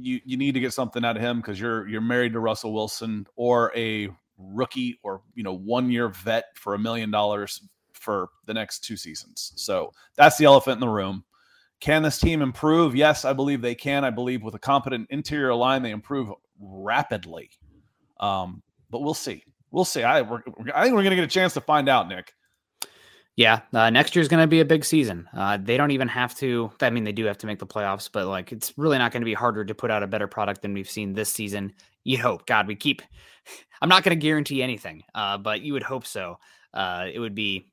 [0.01, 2.73] you you need to get something out of him because you're you're married to Russell
[2.73, 7.61] Wilson or a rookie or you know one year vet for a million dollars
[7.93, 9.53] for the next two seasons.
[9.55, 11.23] So that's the elephant in the room.
[11.79, 12.95] Can this team improve?
[12.95, 14.03] Yes, I believe they can.
[14.03, 17.49] I believe with a competent interior line, they improve rapidly.
[18.19, 19.43] Um, but we'll see.
[19.71, 20.03] We'll see.
[20.03, 22.33] I I think we're going to get a chance to find out, Nick.
[23.39, 25.29] Yeah, uh, next year's going to be a big season.
[25.33, 26.73] Uh, they don't even have to.
[26.81, 29.21] I mean, they do have to make the playoffs, but like, it's really not going
[29.21, 31.71] to be harder to put out a better product than we've seen this season.
[32.03, 33.01] You hope, God, we keep.
[33.81, 36.37] I'm not going to guarantee anything, uh, but you would hope so.
[36.73, 37.71] Uh, it would be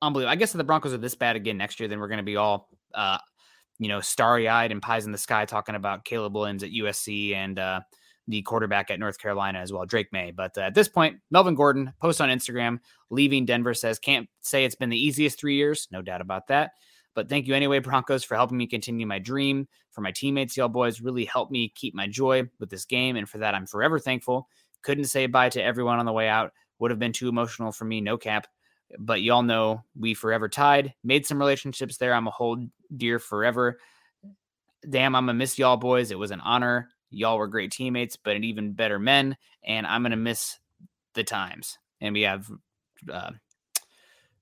[0.00, 0.30] unbelievable.
[0.30, 2.22] I guess if the Broncos are this bad again next year, then we're going to
[2.22, 3.18] be all, uh,
[3.80, 7.34] you know, starry eyed and pies in the sky talking about Caleb Williams at USC
[7.34, 7.80] and uh,
[8.30, 10.32] the quarterback at North Carolina as well, Drake Maye.
[10.34, 12.78] But uh, at this point, Melvin Gordon post on Instagram
[13.10, 15.88] leaving Denver says, Can't say it's been the easiest three years.
[15.90, 16.72] No doubt about that.
[17.14, 19.66] But thank you anyway, Broncos, for helping me continue my dream.
[19.90, 23.16] For my teammates, y'all boys really helped me keep my joy with this game.
[23.16, 24.48] And for that, I'm forever thankful.
[24.82, 26.52] Couldn't say bye to everyone on the way out.
[26.78, 28.00] Would have been too emotional for me.
[28.00, 28.46] No cap.
[28.98, 30.94] but y'all know we forever tied.
[31.04, 32.14] Made some relationships there.
[32.14, 32.62] I'm a hold
[32.96, 33.78] dear forever.
[34.88, 36.10] Damn, I'm gonna miss y'all boys.
[36.10, 36.88] It was an honor.
[37.10, 39.36] Y'all were great teammates, but an even better men.
[39.64, 40.58] And I'm gonna miss
[41.14, 41.78] the times.
[42.00, 42.50] And we have
[43.12, 43.32] uh,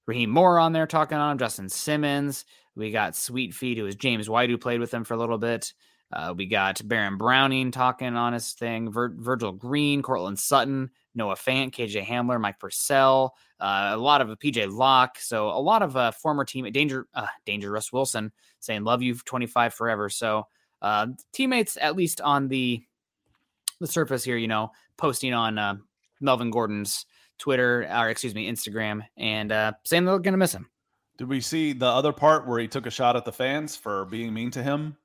[0.07, 2.44] Raheem Moore on there talking on him, Justin Simmons.
[2.74, 5.38] We got Sweet Feet, who was James White, who played with him for a little
[5.38, 5.72] bit.
[6.11, 11.35] Uh, we got Baron Browning talking on his thing, Vir- Virgil Green, Courtland Sutton, Noah
[11.35, 15.18] Fant, KJ Hamler, Mike Purcell, uh, a lot of PJ Locke.
[15.18, 19.14] So a lot of uh, former teammate, Danger, uh, Danger Russ Wilson saying, love you
[19.14, 20.09] 25 forever.
[20.09, 20.46] So
[20.82, 22.82] uh, teammates, at least on the,
[23.80, 25.76] the surface here, you know, posting on uh,
[26.20, 27.06] Melvin Gordon's
[27.38, 30.68] Twitter, or excuse me, Instagram, and uh, saying they're going to miss him.
[31.16, 34.04] Did we see the other part where he took a shot at the fans for
[34.06, 34.96] being mean to him?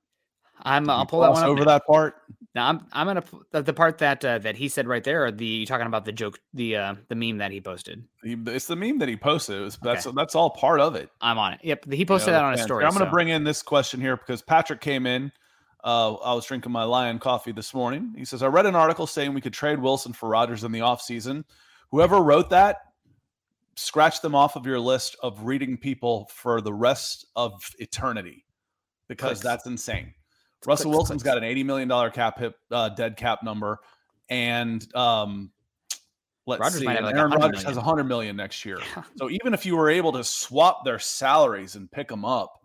[0.61, 0.89] I'm.
[0.89, 2.15] I'll pull that one over that part.
[2.53, 2.85] Now I'm.
[2.93, 5.25] I'm gonna the, the part that uh, that he said right there.
[5.25, 8.03] Or the you talking about the joke, the uh, the meme that he posted.
[8.23, 9.61] He, it's the meme that he posted.
[9.61, 10.15] Was, that's okay.
[10.15, 11.09] that's all part of it.
[11.21, 11.59] I'm on it.
[11.63, 12.85] Yep, he posted you know, that on his story.
[12.85, 15.31] I'm going to bring in this question here because Patrick came in.
[15.83, 18.13] Uh, I was drinking my Lion coffee this morning.
[18.17, 20.79] He says, I read an article saying we could trade Wilson for Rodgers in the
[20.79, 21.43] offseason.
[21.91, 22.77] Whoever wrote that,
[23.75, 28.45] scratch them off of your list of reading people for the rest of eternity
[29.07, 29.41] because Clicks.
[29.41, 30.13] that's insane.
[30.65, 31.35] Russell clicks, Wilson's clicks.
[31.35, 32.41] got an $80 million cap
[32.71, 33.79] uh, dead cap number.
[34.29, 35.51] And um,
[36.45, 38.79] let's Rodgers see, like Aaron Rodgers has 100 million next year.
[38.95, 39.03] Yeah.
[39.17, 42.62] So even if you were able to swap their salaries and pick them up,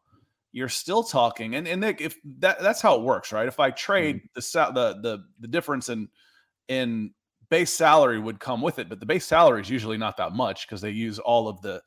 [0.58, 1.54] you're still talking.
[1.54, 3.48] And, and Nick, if that, that's how it works, right?
[3.48, 4.74] If I trade mm-hmm.
[4.74, 6.08] the, the, the, the difference in,
[6.68, 7.12] in
[7.48, 10.66] base salary would come with it, but the base salary is usually not that much
[10.66, 11.80] because they use all of the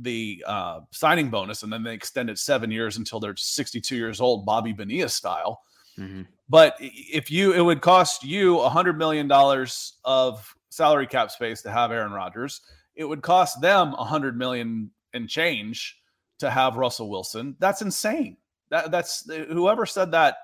[0.00, 4.20] the uh, signing bonus and then they extend it seven years until they're 62 years
[4.20, 5.60] old, Bobby Bonilla style.
[5.98, 6.22] Mm-hmm.
[6.48, 11.62] But if you, it would cost you a hundred million dollars of salary cap space
[11.62, 12.60] to have Aaron Rodgers.
[12.94, 15.96] It would cost them a hundred million and change
[16.38, 17.56] to have Russell Wilson.
[17.58, 18.36] That's insane.
[18.70, 20.36] That that's whoever said that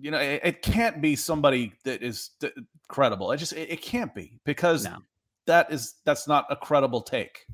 [0.00, 2.54] you know, it, it, can't be somebody that is th-
[2.88, 3.32] credible.
[3.32, 4.98] It just it, it can't be because no.
[5.46, 7.46] that is that's not a credible take.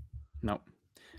[0.43, 0.63] Nope,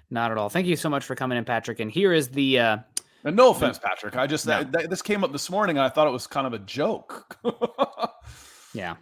[0.10, 0.50] not at all.
[0.50, 1.80] Thank you so much for coming in, Patrick.
[1.80, 2.60] And here is the.
[2.60, 2.78] uh
[3.24, 4.16] and no offense, Patrick.
[4.16, 4.64] I just no.
[4.64, 7.38] that, this came up this morning, and I thought it was kind of a joke.
[8.74, 8.96] yeah,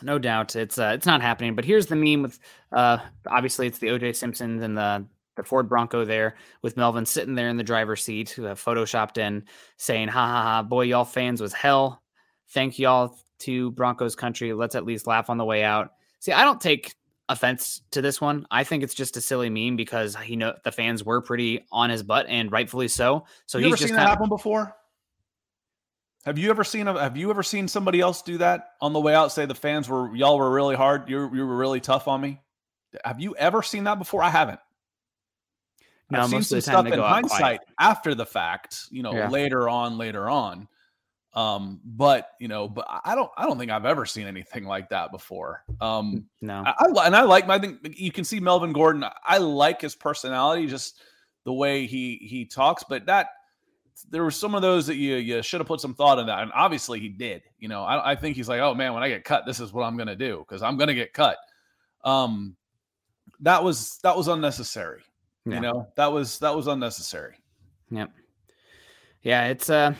[0.00, 1.54] no doubt it's uh, it's not happening.
[1.54, 2.38] But here's the meme with
[2.72, 2.96] uh,
[3.28, 5.04] obviously it's the OJ Simpsons and the
[5.36, 9.44] the Ford Bronco there with Melvin sitting there in the driver's seat, uh, photoshopped in,
[9.76, 10.62] saying, "Ha ha ha!
[10.62, 12.02] Boy, y'all fans was hell.
[12.50, 14.52] Thank y'all to Broncos country.
[14.52, 16.94] Let's at least laugh on the way out." See, I don't take
[17.28, 18.46] offense to this one.
[18.50, 21.90] I think it's just a silly meme because he know the fans were pretty on
[21.90, 23.24] his butt and rightfully so.
[23.46, 24.74] So you he's ever just seen that happen before.
[26.24, 29.00] Have you ever seen a, Have you ever seen somebody else do that on the
[29.00, 29.30] way out?
[29.30, 31.08] Say the fans were y'all were really hard.
[31.08, 32.40] You you were really tough on me.
[33.04, 34.22] Have you ever seen that before?
[34.22, 34.60] I haven't.
[36.10, 39.28] No, I've seen some stuff in hindsight after the fact, you know, yeah.
[39.28, 40.68] later on, later on.
[41.34, 44.88] Um, but you know, but I don't, I don't think I've ever seen anything like
[44.88, 45.64] that before.
[45.80, 49.04] Um, no, I, I, and I like, I think you can see Melvin Gordon.
[49.22, 50.98] I like his personality, just
[51.44, 52.84] the way he he talks.
[52.88, 53.28] But that
[54.10, 56.42] there were some of those that you you should have put some thought in that,
[56.42, 57.42] and obviously he did.
[57.58, 59.72] You know, I, I think he's like, oh man, when I get cut, this is
[59.72, 61.36] what I'm going to do because I'm going to get cut.
[62.04, 62.56] Um,
[63.40, 65.02] that was that was unnecessary.
[65.46, 65.54] Yeah.
[65.54, 67.36] You know, that was that was unnecessary.
[67.90, 68.10] Yep.
[69.22, 69.94] Yeah, it's uh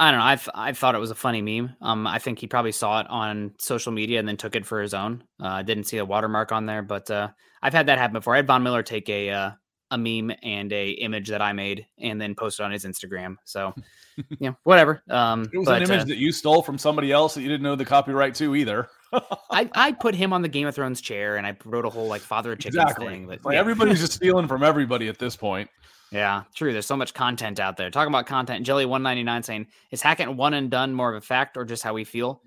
[0.00, 0.26] I don't know.
[0.26, 1.74] I I thought it was a funny meme.
[1.80, 4.80] Um, I think he probably saw it on social media and then took it for
[4.80, 5.24] his own.
[5.40, 7.28] I uh, didn't see a watermark on there, but uh,
[7.62, 8.34] I've had that happen before.
[8.34, 9.50] I had Von Miller take a uh,
[9.90, 13.36] a meme and a image that I made and then posted on his Instagram.
[13.44, 13.74] So,
[14.38, 15.02] yeah, whatever.
[15.08, 17.48] Um, it was but, an image uh, that you stole from somebody else that you
[17.48, 18.88] didn't know the copyright to either.
[19.50, 22.06] I, I put him on the Game of Thrones chair and I wrote a whole
[22.06, 23.06] like father of chickens exactly.
[23.06, 23.26] thing.
[23.26, 23.60] But like, yeah.
[23.60, 25.70] everybody's just stealing from everybody at this point.
[26.10, 26.72] Yeah, true.
[26.72, 27.90] There's so much content out there.
[27.90, 31.56] Talking about content, Jelly 199 saying, is Hackett one and done more of a fact
[31.56, 32.42] or just how we feel?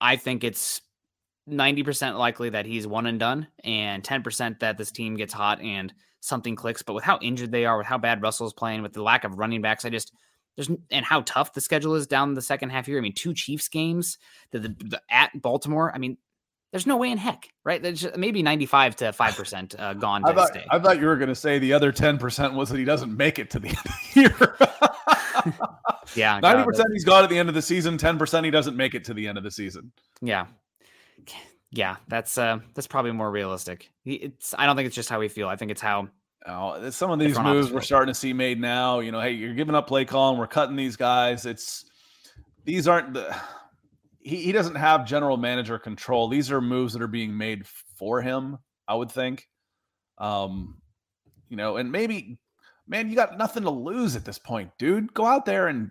[0.00, 0.80] I think it's
[1.48, 5.92] 90% likely that he's one and done, and 10% that this team gets hot and
[6.22, 6.82] something clicks.
[6.82, 9.38] But with how injured they are, with how bad Russell's playing, with the lack of
[9.38, 10.12] running backs, I just
[10.56, 12.98] there's and how tough the schedule is down the second half year.
[12.98, 14.18] I mean, two Chiefs games,
[14.50, 15.92] the, the, the at Baltimore.
[15.94, 16.16] I mean,
[16.72, 17.82] there's no way in heck, right?
[17.82, 21.34] There's maybe 95 to 5% uh, gone I thought, I thought you were going to
[21.34, 24.20] say the other 10% was that he doesn't make it to the end of the
[24.20, 24.56] year.
[26.14, 26.40] yeah.
[26.40, 29.14] 90% he's gone at the end of the season, 10% he doesn't make it to
[29.14, 29.92] the end of the season.
[30.20, 30.46] Yeah.
[31.74, 33.90] Yeah, that's uh that's probably more realistic.
[34.04, 35.48] It's I don't think it's just how we feel.
[35.48, 36.08] I think it's how
[36.46, 38.98] Oh, some of these moves we're starting to see made now.
[38.98, 40.38] You know, hey, you're giving up play calling.
[40.38, 41.46] We're cutting these guys.
[41.46, 41.84] It's
[42.64, 43.34] these aren't the
[44.22, 46.28] he, he doesn't have general manager control.
[46.28, 47.66] These are moves that are being made
[47.96, 49.48] for him, I would think.
[50.18, 50.80] Um,
[51.48, 52.38] you know, and maybe,
[52.86, 55.12] man, you got nothing to lose at this point, dude.
[55.12, 55.90] Go out there and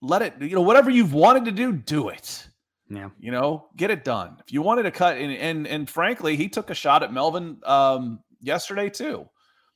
[0.00, 2.46] let it, you know, whatever you've wanted to do, do it.
[2.88, 3.08] Yeah.
[3.18, 4.36] You know, get it done.
[4.44, 7.58] If you wanted to cut and and and frankly, he took a shot at Melvin
[7.64, 9.26] um yesterday too.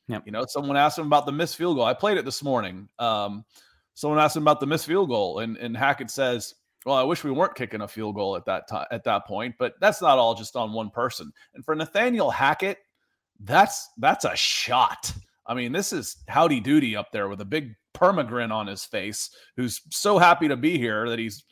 [0.09, 0.23] Yep.
[0.27, 1.85] You know, someone asked him about the missed field goal.
[1.85, 2.89] I played it this morning.
[2.99, 3.45] Um,
[3.95, 6.55] someone asked him about the missed field goal, and and Hackett says,
[6.85, 9.57] "Well, I wish we weren't kicking a field goal at that time at that point."
[9.59, 11.33] But that's not all just on one person.
[11.55, 12.79] And for Nathaniel Hackett,
[13.41, 15.13] that's that's a shot.
[15.47, 19.31] I mean, this is howdy doody up there with a big permagrin on his face,
[19.57, 21.45] who's so happy to be here that he's,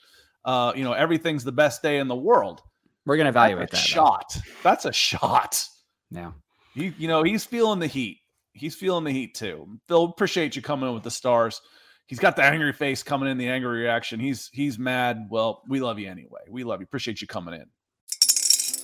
[0.44, 2.62] uh, you know, everything's the best day in the world.
[3.07, 3.88] We're gonna evaluate That's a that.
[3.88, 4.36] shot.
[4.62, 5.64] That's a shot.
[6.11, 6.20] though.
[6.20, 6.32] Yeah.
[6.74, 8.18] He, you know, he's feeling the heat.
[8.55, 9.78] He's feeling the heat too.
[9.88, 11.61] Phil, appreciate you coming in with the stars.
[12.07, 14.20] He's got the angry face coming in, the angry reaction.
[14.20, 15.26] He's he's mad.
[15.30, 16.42] Well, we love you anyway.
[16.48, 16.84] We love you.
[16.84, 17.66] Appreciate you coming in.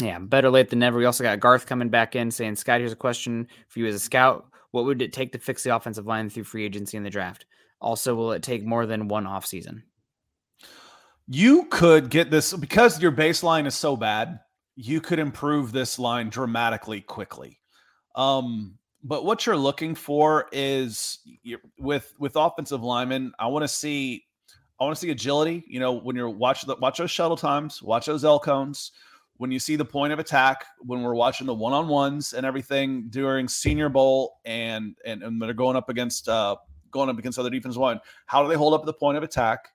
[0.00, 0.98] Yeah, better late than never.
[0.98, 3.94] We also got Garth coming back in saying, Scott, here's a question for you as
[3.94, 4.46] a scout.
[4.72, 7.46] What would it take to fix the offensive line through free agency in the draft?
[7.80, 9.82] Also, will it take more than one offseason?
[11.28, 14.40] You could get this because your baseline is so bad.
[14.76, 17.58] You could improve this line dramatically quickly.
[18.14, 21.20] Um, but what you're looking for is
[21.78, 23.32] with with offensive linemen.
[23.38, 24.24] I want to see,
[24.80, 25.64] I want to see agility.
[25.66, 28.92] You know, when you're watch the watch those shuttle times, watch those L cones.
[29.38, 32.46] When you see the point of attack, when we're watching the one on ones and
[32.46, 36.56] everything during Senior Bowl, and and and they're going up against uh
[36.90, 39.22] going up against other defensive line, how do they hold up at the point of
[39.22, 39.68] attack?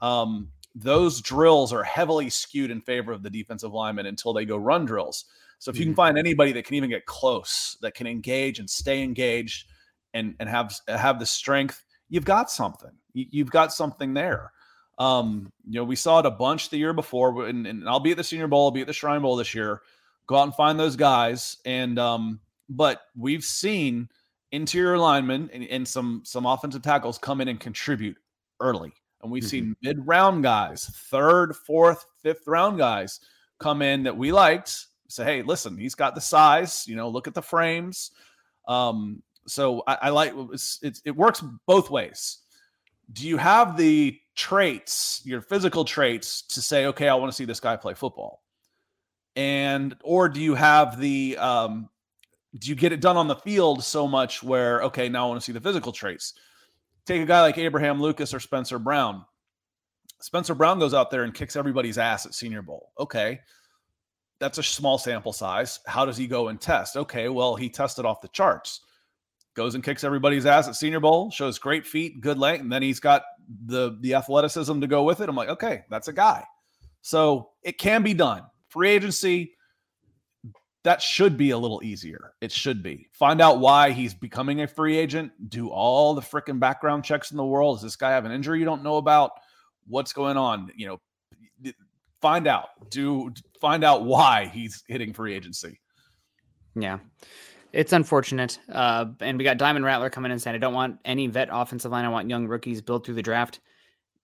[0.00, 4.56] Um, those drills are heavily skewed in favor of the defensive lineman until they go
[4.56, 5.26] run drills.
[5.60, 8.68] So if you can find anybody that can even get close, that can engage and
[8.68, 9.68] stay engaged,
[10.12, 12.90] and and have have the strength, you've got something.
[13.12, 14.52] You've got something there.
[14.98, 18.12] Um, you know, we saw it a bunch the year before, and, and I'll be
[18.12, 19.82] at the Senior Bowl, I'll be at the Shrine Bowl this year.
[20.26, 24.08] Go out and find those guys, and um, but we've seen
[24.52, 28.16] interior linemen and, and some some offensive tackles come in and contribute
[28.60, 28.92] early.
[29.22, 33.20] And we've seen mid round guys, third, fourth, fifth round guys
[33.58, 34.86] come in that we liked.
[35.08, 36.86] Say, hey, listen, he's got the size.
[36.86, 38.10] You know, look at the frames.
[38.68, 42.38] Um, so I, I like it's, it's, it works both ways.
[43.12, 47.44] Do you have the traits, your physical traits, to say, okay, I want to see
[47.44, 48.42] this guy play football,
[49.36, 51.88] and or do you have the um,
[52.58, 55.40] do you get it done on the field so much where okay, now I want
[55.40, 56.34] to see the physical traits?
[57.06, 59.24] Take a guy like Abraham Lucas or Spencer Brown.
[60.20, 62.92] Spencer Brown goes out there and kicks everybody's ass at Senior Bowl.
[62.98, 63.40] Okay.
[64.40, 65.80] That's a small sample size.
[65.86, 66.96] How does he go and test?
[66.96, 68.80] Okay, well, he tested off the charts.
[69.54, 72.82] Goes and kicks everybody's ass at Senior Bowl, shows great feet, good length, and then
[72.82, 73.22] he's got
[73.66, 75.28] the the athleticism to go with it.
[75.28, 76.44] I'm like, okay, that's a guy.
[77.02, 78.42] So it can be done.
[78.68, 79.54] Free agency,
[80.84, 82.32] that should be a little easier.
[82.40, 83.08] It should be.
[83.12, 85.32] Find out why he's becoming a free agent.
[85.48, 87.76] Do all the freaking background checks in the world.
[87.76, 89.32] Does this guy have an injury you don't know about?
[89.86, 90.70] What's going on?
[90.76, 90.98] You
[91.62, 91.72] know,
[92.20, 92.68] find out.
[92.90, 95.80] Do find out why he's hitting free agency.
[96.74, 96.98] Yeah.
[97.74, 98.60] It's unfortunate.
[98.72, 101.90] Uh, and we got Diamond Rattler coming in saying, I don't want any vet offensive
[101.90, 102.04] line.
[102.04, 103.58] I want young rookies built through the draft.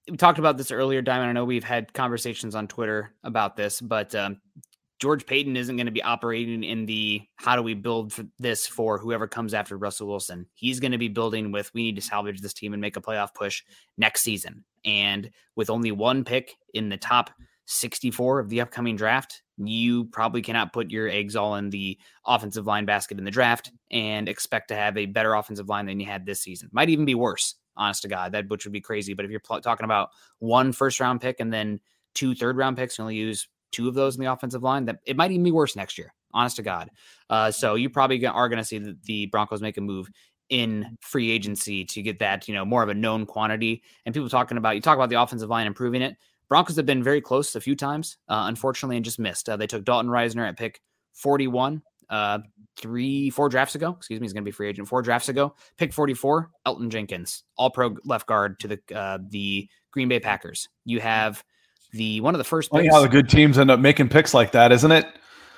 [0.08, 1.30] We talked about this earlier, Diamond.
[1.30, 4.40] I know we've had conversations on Twitter about this, but um,
[5.00, 8.68] George Paton isn't going to be operating in the how do we build for this
[8.68, 10.46] for whoever comes after Russell Wilson.
[10.54, 13.00] He's going to be building with we need to salvage this team and make a
[13.00, 13.62] playoff push
[13.98, 14.64] next season.
[14.84, 17.30] And with only one pick in the top
[17.70, 22.66] 64 of the upcoming draft, you probably cannot put your eggs all in the offensive
[22.66, 26.06] line basket in the draft and expect to have a better offensive line than you
[26.06, 26.68] had this season.
[26.72, 29.14] Might even be worse, honest to God, that which would be crazy.
[29.14, 30.10] But if you're pl- talking about
[30.40, 31.80] one first round pick and then
[32.14, 34.98] two third round picks, you only use two of those in the offensive line, that
[35.06, 36.90] it might even be worse next year, honest to God.
[37.28, 40.10] Uh, so you probably are going to see the, the Broncos make a move
[40.48, 43.84] in free agency to get that, you know, more of a known quantity.
[44.04, 46.16] And people talking about, you talk about the offensive line improving it.
[46.50, 49.48] Broncos have been very close a few times, uh, unfortunately, and just missed.
[49.48, 50.80] Uh, they took Dalton Risner at pick
[51.14, 51.80] 41,
[52.10, 52.40] uh,
[52.76, 53.94] three, four drafts ago.
[53.96, 54.88] Excuse me, he's going to be free agent.
[54.88, 59.68] Four drafts ago, pick 44, Elgton Jenkins, All Pro left guard to the uh, the
[59.92, 60.68] Green Bay Packers.
[60.84, 61.42] You have
[61.92, 62.70] the one of the first.
[62.70, 65.06] Funny Picks, how the good teams end up making picks like that, isn't it?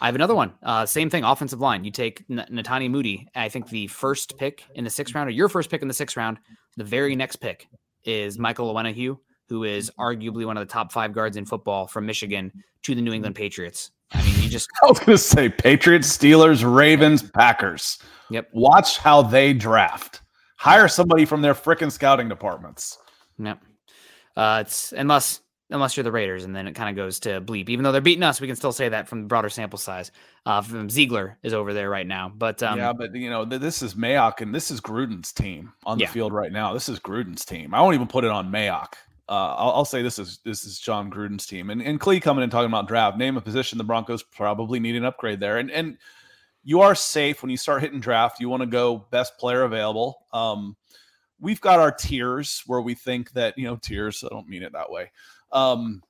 [0.03, 0.53] I have another one.
[0.63, 1.85] Uh, same thing, offensive line.
[1.85, 3.29] You take N- Netane Muti.
[3.35, 5.95] I think the first pick in the sixth round, or your first pick in the
[5.95, 6.39] sixth round,
[6.77, 7.67] the very next pick
[8.05, 9.17] is Michael Onwenu,
[9.53, 12.51] who is arguably one of the top five guards in football from Michigan
[12.85, 13.91] to the New England Patriots.
[14.11, 14.67] I mean, you just.
[14.83, 17.99] I was going to say Patriots, Steelers, Ravens, Packers.
[18.31, 18.49] Yep.
[18.55, 20.23] Watch how they draft.
[20.57, 22.97] Hire somebody from their freaking scouting departments.
[23.39, 23.59] Yep.
[24.35, 27.69] Uh, it's unless unless you're the Raiders, and then it kind of goes to bleep.
[27.69, 30.13] Even though they're beating us, we can still say that from the broader sample size.
[30.47, 33.61] Uh, from Ziegler is over there right now, but um, yeah, but you know th-
[33.61, 36.11] this is Mayock and this is Gruden's team on the Yeah.
[36.11, 36.73] field right now.
[36.73, 37.75] This is Gruden's team.
[37.75, 38.95] I won't even put it on Mayock.
[39.33, 41.71] Uh, I'll, I'll say this is this is Jon Gruden's team.
[41.71, 44.95] And and Clee coming and talking about draft, name a position the Broncos probably need
[44.95, 45.57] an upgrade there.
[45.57, 45.97] And and
[46.65, 48.41] you are safe when you start hitting draft.
[48.41, 50.27] You want to go best player available.
[50.35, 50.77] Um,
[51.41, 54.23] we've got our tiers where we think that you know tiers.
[54.23, 55.11] I don't mean it that way.
[55.51, 56.03] Um,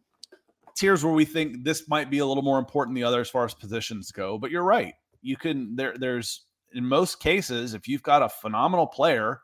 [0.75, 3.31] tiers where we think this might be a little more important than the other as
[3.31, 4.37] far as positions go.
[4.37, 4.95] But you're right.
[5.21, 5.97] You can there.
[5.97, 9.43] There's in most cases, if you've got a phenomenal player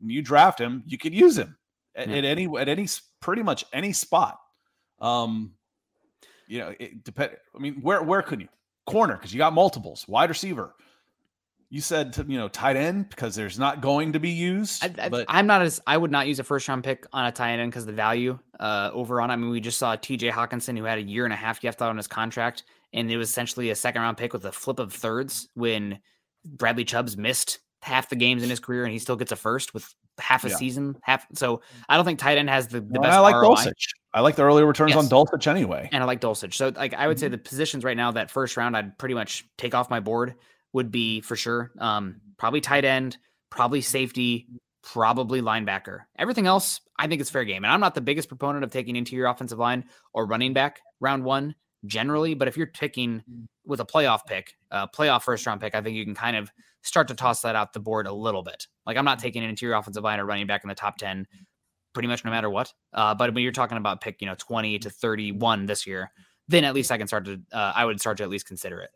[0.00, 1.57] and you draft him, you could use him
[1.98, 2.16] at, Yeah.
[2.16, 2.88] at any at any
[3.20, 4.38] pretty much any spot.
[5.00, 5.52] Um,
[6.46, 7.32] you know, it depend.
[7.54, 8.48] I mean, where where could you
[8.88, 10.74] corner because you got multiples, wide receiver.
[11.70, 15.04] You said to, you know tight end because there's not going to be used, I,
[15.04, 17.32] I, but I'm not as I would not use a first round pick on a
[17.32, 19.30] tight end because the value uh, over on.
[19.30, 20.30] I mean, we just saw T.J.
[20.30, 23.28] Hockenson who had a year and a half left on his contract, and it was
[23.28, 25.98] essentially a second round pick with a flip of thirds when
[26.46, 29.74] Bradley Chubb's missed half the games in his career, and he still gets a first
[29.74, 30.56] with half a Yeah.
[30.56, 30.96] season.
[31.02, 31.26] Half.
[31.34, 33.16] So I don't think tight end has the, the Well, best.
[33.16, 33.54] I like ROI.
[33.54, 33.86] Dulcich.
[34.14, 35.12] I like the early returns on Yes.
[35.12, 35.88] Dulcich anyway.
[35.92, 36.54] and I like Dulcich.
[36.54, 37.32] So like I would say Mm-hmm.
[37.32, 40.34] the positions right now that first round I'd pretty much take off my board
[40.72, 43.16] would be for sure um probably tight end,
[43.50, 44.46] probably safety,
[44.82, 46.00] probably linebacker.
[46.18, 47.64] Everything else I think it's fair game.
[47.64, 51.24] And I'm not the biggest proponent of taking interior offensive line or running back round
[51.24, 51.54] 1
[51.88, 53.22] generally, but if you're picking
[53.66, 56.50] with a playoff pick, uh playoff first round pick, I think you can kind of
[56.82, 58.66] start to toss that out the board a little bit.
[58.86, 61.26] Like I'm not taking an interior offensive line or running back in the top 10
[61.92, 62.72] pretty much no matter what.
[62.92, 66.12] Uh, but when you're talking about pick, you know, 20 to 31 this year,
[66.46, 68.80] then at least I can start to, uh, I would start to at least consider
[68.80, 68.90] it.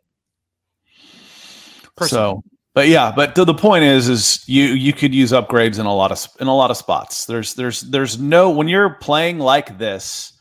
[1.95, 2.41] Personally.
[2.41, 5.85] So, but yeah, but to the point is, is you you could use upgrades in
[5.85, 7.25] a lot of in a lot of spots.
[7.25, 10.33] There's there's there's no when you're playing like this,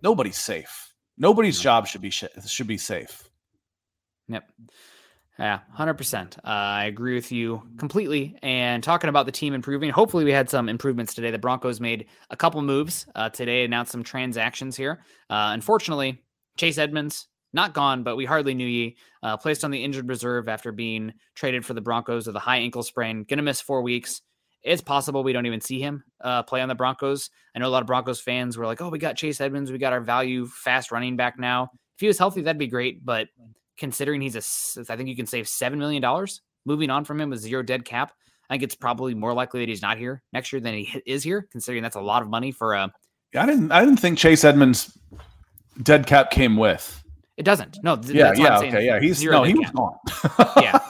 [0.00, 0.85] nobody's safe.
[1.18, 3.28] Nobody's job should be sh- should be safe.
[4.28, 4.50] Yep.
[5.38, 6.38] Yeah, 100%.
[6.38, 8.38] Uh, I agree with you completely.
[8.42, 11.30] And talking about the team improving, hopefully we had some improvements today.
[11.30, 15.04] The Broncos made a couple moves uh, today, announced some transactions here.
[15.28, 16.22] Uh, unfortunately,
[16.56, 20.48] Chase Edmonds, not gone, but we hardly knew ye, uh, placed on the injured reserve
[20.48, 23.82] after being traded for the Broncos with a high ankle sprain, going to miss four
[23.82, 24.22] weeks.
[24.66, 27.30] It's possible we don't even see him uh, play on the Broncos.
[27.54, 29.70] I know a lot of Broncos fans were like, oh, we got Chase Edmonds.
[29.70, 31.70] We got our value fast running back now.
[31.94, 33.04] If he was healthy, that'd be great.
[33.04, 33.28] But
[33.78, 37.30] considering he's a, I think you can save seven million dollars moving on from him
[37.30, 38.12] with zero dead cap.
[38.50, 41.22] I think it's probably more likely that he's not here next year than he is
[41.22, 42.92] here, considering that's a lot of money for a.
[43.36, 44.98] I didn't I didn't think Chase Edmonds
[45.82, 47.02] dead cap came with.
[47.36, 47.78] It doesn't.
[47.82, 47.96] No.
[47.96, 49.00] th- Yeah, that's why I'm yeah, okay, yeah.
[49.00, 50.62] He's zero no, he dead was gone.
[50.62, 50.78] Yeah.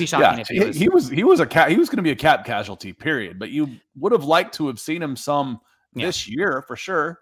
[0.00, 0.76] Yeah, if he was.
[0.76, 1.70] he was he was a cat.
[1.70, 2.92] He was going to be a cap casualty.
[2.92, 3.38] Period.
[3.38, 5.60] But you would have liked to have seen him some
[5.94, 6.06] Yeah.
[6.06, 7.18] this year for sure.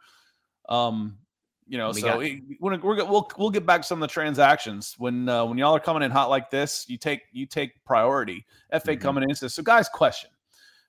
[0.69, 1.19] Um,
[1.67, 4.03] you know, We so got- it- we're, we're gonna- we'll we'll get back to some
[4.03, 6.85] of the transactions when uh, when y'all are coming in hot like this.
[6.89, 8.45] You take you take priority.
[8.73, 9.01] FA Mm-hmm.
[9.01, 9.63] coming in says so.
[9.63, 10.31] Guys, question: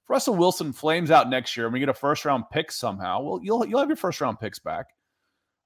[0.04, 3.22] If Russell Wilson flames out next year and we get a first round pick somehow,
[3.22, 4.88] well, you'll you'll have your first round picks back.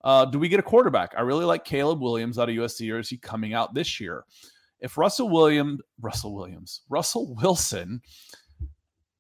[0.03, 1.13] Uh, do we get a quarterback?
[1.17, 2.91] I really like Caleb Williams out of USC.
[2.93, 4.23] Or is he coming out this year?
[4.79, 8.01] If Russell Williams, Russell Williams, Russell Wilson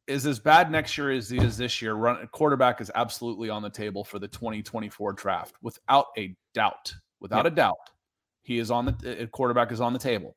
[0.07, 3.61] is as bad next year as he is this year, run quarterback is absolutely on
[3.61, 6.93] the table for the 2024 draft without a doubt.
[7.19, 7.77] Without a doubt,
[8.43, 10.35] he is on the uh, quarterback is on the table.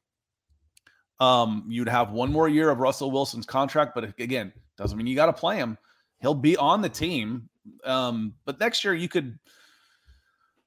[1.20, 5.16] Um, you'd have one more year of Russell Wilson's contract, but again, doesn't mean you
[5.16, 5.76] got to play him.
[6.20, 7.48] He'll be on the team.
[7.84, 9.38] Um, but next year you could.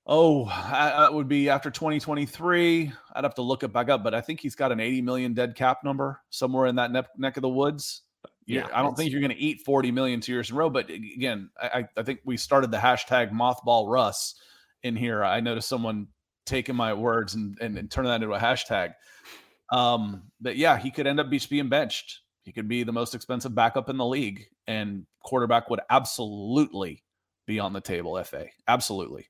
[0.08, 2.92] Oh, that would be after 2023.
[3.16, 5.34] I'd have to look it back up, but I think he's got an 80 million
[5.34, 8.02] dead cap number somewhere in that neck, neck of the woods.
[8.48, 10.70] Yeah, I don't think you're going to eat 40 million two years in a row.
[10.70, 14.36] But again, I, I- I think we started the hashtag mothball Russ
[14.84, 15.24] in here.
[15.24, 16.08] I noticed someone
[16.48, 18.94] taking my words and, and, and turning that into a hashtag.
[19.72, 22.20] Um, but yeah, he could end up just being benched.
[22.44, 27.04] He could be the most expensive backup in the league, and quarterback would absolutely
[27.46, 28.22] be on the table.
[28.24, 29.28] Fa, absolutely.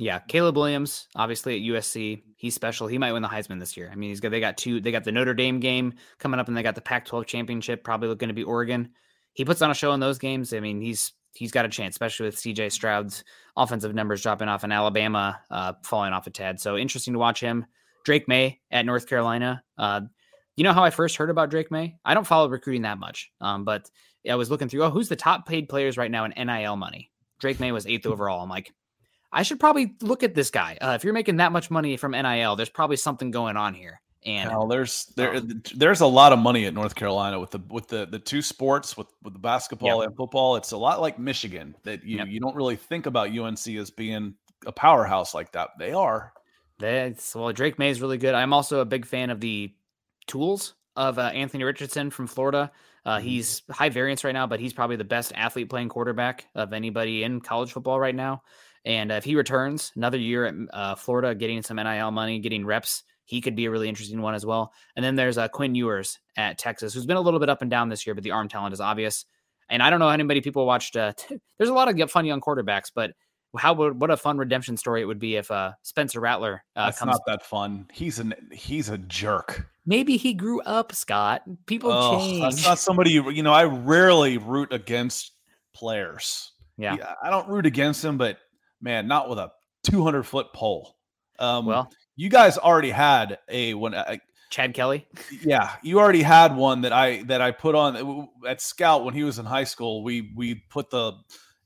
[0.00, 2.86] Yeah, Caleb Williams, obviously at USC, he's special.
[2.86, 3.90] He might win the Heisman this year.
[3.92, 4.80] I mean, he's got they got two.
[4.80, 7.82] They got the Notre Dame game coming up, and they got the Pac-12 championship.
[7.82, 8.90] Probably going to be Oregon.
[9.32, 10.54] He puts on a show in those games.
[10.54, 13.24] I mean, he's he's got a chance, especially with CJ Stroud's
[13.56, 16.60] offensive numbers dropping off and Alabama uh, falling off a tad.
[16.60, 17.66] So interesting to watch him.
[18.04, 19.64] Drake Maye at North Carolina.
[19.76, 20.02] Uh,
[20.54, 21.96] you know how I first heard about Drake Maye?
[22.04, 23.90] I don't follow recruiting that much, um, but
[24.30, 24.84] I was looking through.
[24.84, 27.10] Oh, who's the top paid players right now in NIL money?
[27.40, 28.42] Drake Maye was eighth overall.
[28.42, 28.72] I'm like,
[29.32, 30.78] I should probably look at this guy.
[30.80, 34.00] Uh, if you're making that much money from NIL, there's probably something going on here.
[34.26, 37.86] And there's there um, there's a lot of money at North Carolina with the with
[37.86, 40.08] the the two sports with with the basketball yep.
[40.08, 40.56] and football.
[40.56, 42.26] It's a lot like Michigan that you yep.
[42.26, 44.34] you don't really think about UNC as being
[44.66, 45.70] a powerhouse like that.
[45.78, 46.32] They are.
[46.78, 48.34] That's well, Drake Maye is really good.
[48.34, 49.72] I'm also a big fan of the
[50.26, 52.72] tools of uh, Anthony Richardson from Florida.
[53.04, 53.26] Uh, mm-hmm.
[53.26, 57.22] he's high variance right now, but he's probably the best athlete playing quarterback of anybody
[57.22, 58.42] in college football right now.
[58.84, 63.02] And if he returns another year at uh, Florida, getting some NIL money, getting reps,
[63.24, 64.72] he could be a really interesting one as well.
[64.96, 67.70] And then there's uh, Quinn Ewers at Texas, who's been a little bit up and
[67.70, 69.26] down this year, but the arm talent is obvious.
[69.68, 70.96] And I don't know how many people watched.
[70.96, 73.12] Uh, t- there's a lot of fun young quarterbacks, but
[73.56, 76.86] how would what a fun redemption story it would be if uh, Spencer Rattler uh,
[76.86, 77.10] That's comes.
[77.10, 77.86] not that fun.
[77.92, 79.68] He's an he's a jerk.
[79.86, 81.42] Maybe he grew up, Scott.
[81.66, 82.42] People oh, change.
[82.42, 83.54] That's not somebody you, you know.
[83.54, 85.32] I rarely root against
[85.74, 86.52] players.
[86.76, 86.96] Yeah.
[86.98, 88.38] yeah, I don't root against them, but
[88.80, 89.50] man, not with a
[89.84, 90.96] 200 foot pole.
[91.38, 93.94] Um, well, you guys already had a one.
[93.94, 94.20] I,
[94.50, 95.06] Chad Kelly.
[95.42, 99.22] Yeah, you already had one that I that I put on at Scout when he
[99.22, 100.02] was in high school.
[100.02, 101.12] We we put the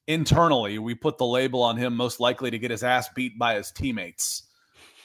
[0.08, 3.54] internally we put the label on him most likely to get his ass beat by
[3.54, 4.44] his teammates.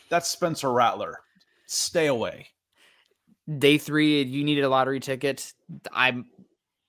[0.09, 1.19] That's Spencer Rattler.
[1.67, 2.47] Stay away.
[3.59, 5.53] Day three, you needed a lottery ticket.
[5.91, 6.25] I'm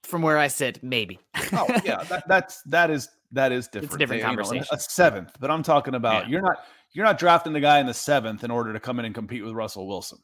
[0.03, 1.21] from where I sit, maybe.
[1.53, 3.85] oh yeah, that, that's that is that is different.
[3.87, 4.57] It's a different they, conversation.
[4.57, 6.31] You know, a seventh, but I'm talking about yeah.
[6.31, 6.59] you're not
[6.93, 9.45] you're not drafting the guy in the seventh in order to come in and compete
[9.45, 10.19] with Russell Wilson.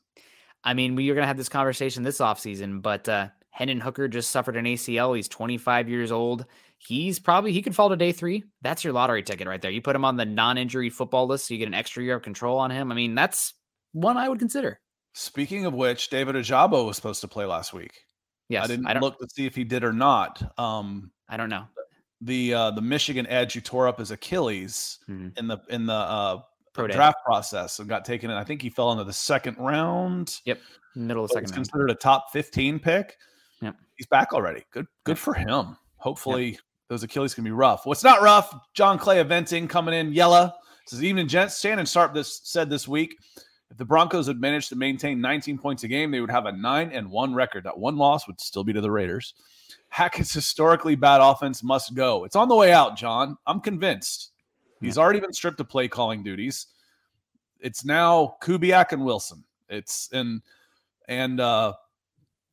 [0.65, 4.09] I mean, we are going to have this conversation this offseason, but uh, Hendon Hooker
[4.09, 5.15] just suffered an ACL.
[5.15, 6.47] He's 25 years old.
[6.79, 8.45] He's probably, he could fall to day three.
[8.63, 9.71] That's your lottery ticket right there.
[9.71, 12.17] You put him on the non injury football list so you get an extra year
[12.17, 12.91] of control on him.
[12.91, 13.55] I mean, that's
[13.93, 14.81] one I would consider.
[15.13, 17.93] Speaking of which, David Ojabo was supposed to play last week.
[18.49, 20.43] Yes, I didn't I look to see if he did or not.
[20.59, 21.67] Um, I don't know.
[22.25, 25.29] The uh, the Michigan edge who tore up his Achilles mm-hmm.
[25.37, 26.41] in the in the uh,
[26.75, 30.41] draft process and got taken And I think he fell into the second round.
[30.45, 30.61] Yep,
[30.95, 31.49] middle of the second.
[31.49, 33.17] He's considered a top fifteen pick.
[33.61, 34.65] Yep, he's back already.
[34.71, 35.19] Good, good yep.
[35.19, 35.77] for him.
[35.97, 36.61] Hopefully, yep.
[36.89, 37.87] those Achilles can be rough.
[37.87, 38.55] What's not rough?
[38.75, 40.13] John Clay eventing coming in.
[40.13, 40.55] Yella
[40.87, 41.61] says evening, gents.
[41.61, 43.17] Shannon Sharpe this said this week.
[43.71, 46.53] If the Broncos had managed to maintain 19 points a game, they would have a
[46.53, 47.65] nine and one record.
[47.65, 49.35] That one loss would still be to the Raiders.
[49.95, 52.25] Hackett's historically bad offense must go.
[52.25, 53.39] It's on the way out, John.
[53.47, 54.33] I'm convinced.
[54.81, 56.67] He's already been stripped of play calling duties.
[57.61, 59.45] It's now Kubiak and Wilson.
[59.69, 60.43] It's and
[61.07, 61.75] and uh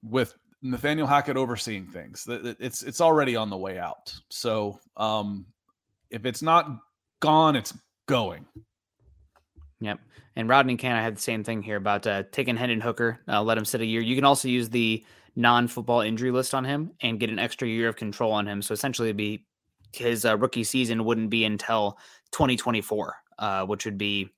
[0.03, 2.27] with Nathaniel Hackett overseeing things.
[2.29, 4.13] It's it's already on the way out.
[4.29, 5.47] So um
[6.11, 6.69] if it's not
[7.21, 7.73] gone, it's
[8.05, 8.45] going.
[9.79, 9.99] Yep.
[10.35, 13.41] And Rodney Can, I had the same thing here about uh, taking Hendon Hooker, uh,
[13.41, 14.01] let him sit a year.
[14.01, 15.03] You can also use the
[15.35, 18.61] non-football injury list on him and get an extra year of control on him.
[18.61, 19.45] So essentially, be
[19.93, 21.97] his uh, rookie season wouldn't be until
[22.31, 24.29] 2024, uh, which would be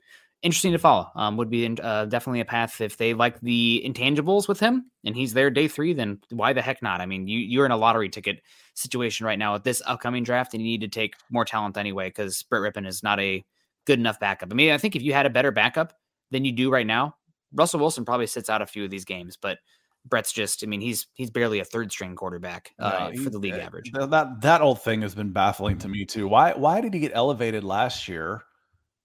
[0.42, 1.10] interesting to follow.
[1.16, 5.16] Um, would be uh, definitely a path if they like the intangibles with him and
[5.16, 5.94] he's there day three.
[5.94, 7.02] Then why the heck not?
[7.02, 8.42] I mean, you you're in a lottery ticket
[8.76, 12.10] situation right now with this upcoming draft, and you need to take more talent anyway
[12.10, 13.44] because Brett Rypien is not a
[13.86, 14.50] good enough backup.
[14.52, 15.94] I mean, I think if you had a better backup
[16.32, 17.16] than you do right now,
[17.54, 19.60] Russell Wilson probably sits out a few of these games, but
[20.06, 23.54] Brett's just, I mean, he's he's barely a third string quarterback uh, for the league
[23.54, 23.92] average.
[23.94, 26.28] That that old thing has been baffling to me too.
[26.28, 28.44] Why why did he get elevated last year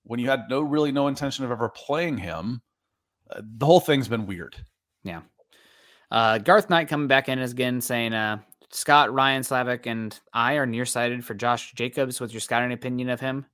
[0.03, 2.63] when you had no really no intention of ever playing him?
[3.31, 4.57] Uh, the whole thing's been weird.
[5.05, 5.21] Yeah.
[6.11, 8.39] Uh, Garth Knight coming back in again saying, uh,
[8.71, 12.21] Scott, Ryan Slavic, and I are nearsighted for Josh Jacobs.
[12.21, 13.47] What's your scouting opinion of him?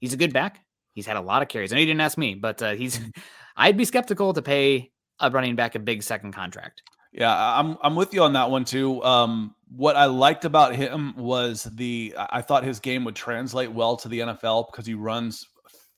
[0.00, 0.64] He's a good back.
[0.92, 1.72] He's had a lot of carries.
[1.72, 3.00] I know you didn't ask me, but uh, he's.
[3.56, 6.82] I'd be skeptical to pay a running back a big second contract.
[7.12, 9.02] Yeah, I'm I'm with you on that one too.
[9.02, 13.96] Um, what I liked about him was the I thought his game would translate well
[13.96, 15.46] to the NFL because he runs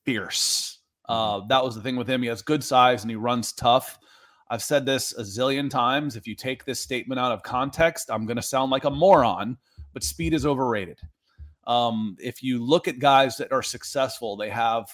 [0.05, 0.79] fierce.
[1.09, 1.49] Uh, mm-hmm.
[1.49, 2.23] that was the thing with him.
[2.23, 3.99] He has good size and he runs tough.
[4.51, 6.17] I've said this a zillion times.
[6.17, 9.59] If you take this statement out of context, I'm going to sound like a moron,
[9.93, 11.01] but speed is overrated.
[11.67, 14.89] Um, if you look at guys that are successful, they have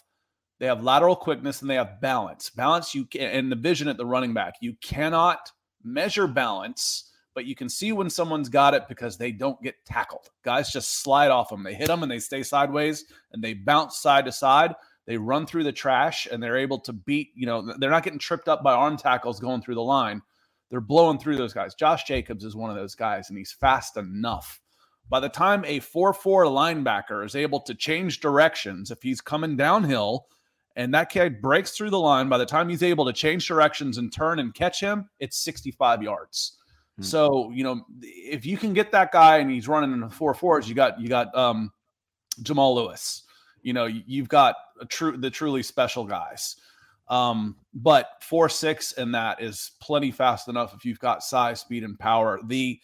[0.59, 2.51] they have lateral quickness and they have balance.
[2.51, 4.55] Balance you can and the vision at the running back.
[4.61, 5.51] You cannot
[5.83, 10.29] measure balance, but you can see when someone's got it because they don't get tackled.
[10.45, 11.63] Guys just slide off them.
[11.63, 14.75] They hit them and they stay sideways and they bounce side to side.
[15.07, 18.19] They run through the trash and they're able to beat, you know, they're not getting
[18.19, 20.23] tripped up by arm tackles going through the line.
[20.71, 21.75] They're blowing through those guys.
[21.75, 24.61] Josh Jacobs is one of those guys and he's fast enough
[25.09, 29.57] by the time a 4 4 linebacker is able to change directions, if he's coming
[29.57, 30.27] downhill
[30.77, 32.29] and that kid breaks through the line.
[32.29, 36.03] By the time he's able to change directions and turn and catch him, it's 65
[36.03, 36.59] yards.
[36.97, 37.03] Hmm.
[37.03, 40.35] So you know if you can get that guy and he's running in the four
[40.35, 41.73] fours, you got you got um,
[42.43, 43.23] Jamal Lewis.
[43.63, 46.57] You know you've got a true the truly special guys.
[47.09, 51.85] Um, but four six and that is plenty fast enough if you've got size, speed,
[51.85, 52.41] and power.
[52.45, 52.81] The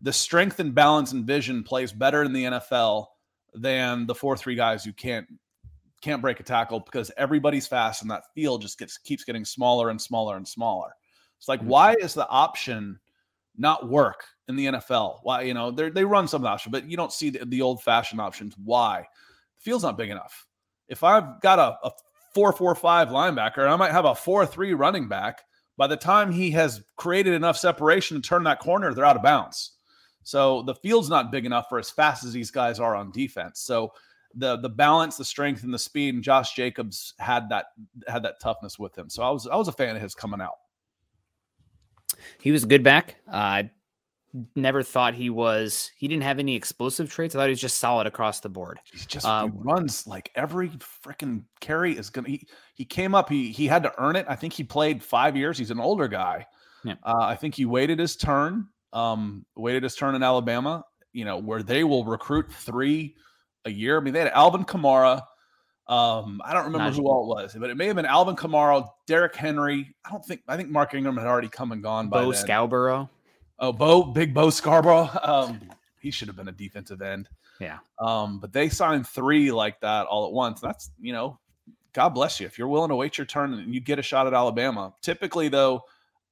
[0.00, 3.06] the strength and balance and vision plays better in the NFL
[3.54, 5.26] than the four three guys who can't
[6.00, 9.90] can't break a tackle because everybody's fast and that field just gets keeps getting smaller
[9.90, 10.90] and smaller and smaller.
[11.38, 11.68] It's like, mm-hmm.
[11.68, 12.98] why is the option
[13.56, 15.20] not work in the NFL?
[15.22, 18.20] Why, you know, they run some option, but you don't see the, the old fashioned
[18.20, 18.54] options.
[18.62, 19.06] Why?
[19.58, 20.46] The field's not big enough.
[20.88, 21.92] If I've got a, a
[22.34, 25.42] four four five linebacker, I might have a four three running back.
[25.76, 29.22] By the time he has created enough separation to turn that corner, they're out of
[29.22, 29.72] bounds.
[30.22, 33.60] So the field's not big enough for as fast as these guys are on defense.
[33.60, 33.92] So
[34.34, 36.14] the the balance, the strength, and the speed.
[36.14, 37.66] And Josh Jacobs had that
[38.06, 39.08] had that toughness with him.
[39.08, 40.56] So I was I was a fan of his coming out.
[42.40, 43.16] He was a good back.
[43.30, 43.62] I uh,
[44.54, 45.90] never thought he was.
[45.96, 47.34] He didn't have any explosive traits.
[47.34, 48.78] I thought he was just solid across the board.
[48.90, 50.68] He's just uh, he runs like every
[51.04, 52.28] freaking carry is gonna.
[52.28, 53.28] He he came up.
[53.28, 54.26] He he had to earn it.
[54.28, 55.58] I think he played five years.
[55.58, 56.46] He's an older guy.
[56.84, 56.94] Yeah.
[57.02, 58.68] Uh, I think he waited his turn.
[58.92, 60.84] Um, waited his turn in Alabama.
[61.12, 63.16] You know where they will recruit three
[63.64, 63.98] a year.
[63.98, 65.22] I mean, they had Alvin Kamara.
[65.86, 66.96] Um, I don't remember Najee.
[66.96, 69.94] who all it was, but it may have been Alvin Kamara, Derrick Henry.
[70.04, 72.40] I don't think I think Mark Ingram had already come and gone by Bo then.
[72.40, 73.10] Scarborough.
[73.58, 75.10] Oh, Bo, big Bo Scarborough.
[75.22, 75.60] Um,
[76.00, 77.28] he should have been a defensive end.
[77.60, 77.78] Yeah.
[77.98, 80.60] Um, but they signed three like that all at once.
[80.60, 81.38] That's you know,
[81.92, 84.26] God bless you if you're willing to wait your turn and you get a shot
[84.26, 84.94] at Alabama.
[85.02, 85.82] Typically, though,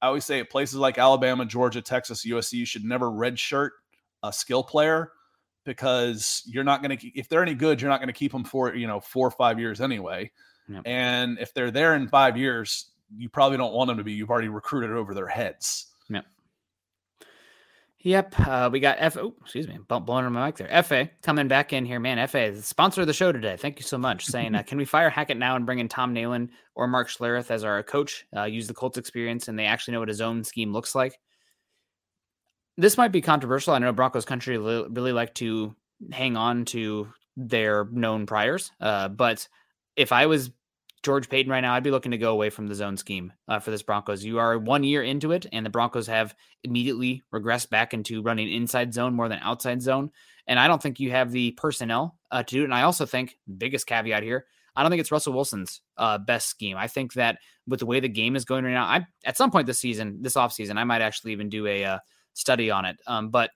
[0.01, 3.71] I always say at places like Alabama, Georgia, Texas, USC, you should never redshirt
[4.23, 5.11] a skill player
[5.69, 8.43] because you're not going to if they're any good you're not going to keep them
[8.43, 10.29] for you know four or five years anyway
[10.67, 10.81] yep.
[10.85, 14.31] and if they're there in five years you probably don't want them to be you've
[14.31, 16.25] already recruited over their heads yep
[18.01, 19.17] Yep, uh, we got F.
[19.17, 20.83] Oh, excuse me, bump blowing on my mic there.
[20.83, 22.25] FA coming back in here, man.
[22.29, 23.57] FA, is the sponsor of the show today.
[23.57, 24.25] Thank you so much.
[24.25, 27.51] Saying, uh, can we fire Hackett now and bring in Tom Nalen or Mark Schlereth
[27.51, 28.25] as our coach?
[28.33, 31.19] Uh, use the Colts experience, and they actually know what his own scheme looks like
[32.79, 33.73] this might be controversial.
[33.73, 35.75] I know Broncos country really like to
[36.11, 39.47] hang on to their known priors, uh, but
[39.97, 40.51] if I was
[41.03, 43.59] George Paton right now, I'd be looking to go away from the zone scheme uh,
[43.59, 44.23] for this Broncos.
[44.23, 48.51] You are one year into it, and the Broncos have immediately regressed back into running
[48.51, 50.11] inside zone more than outside zone.
[50.47, 52.65] And I don't think you have the personnel uh, to do it.
[52.65, 56.47] And I also think, biggest caveat here, I don't think it's Russell Wilson's uh, best
[56.47, 56.77] scheme.
[56.77, 59.51] I think that with the way the game is going right now, I at some
[59.51, 61.99] point this season, this offseason, I might actually even do a uh,
[62.39, 62.97] study on it.
[63.05, 63.51] Um, but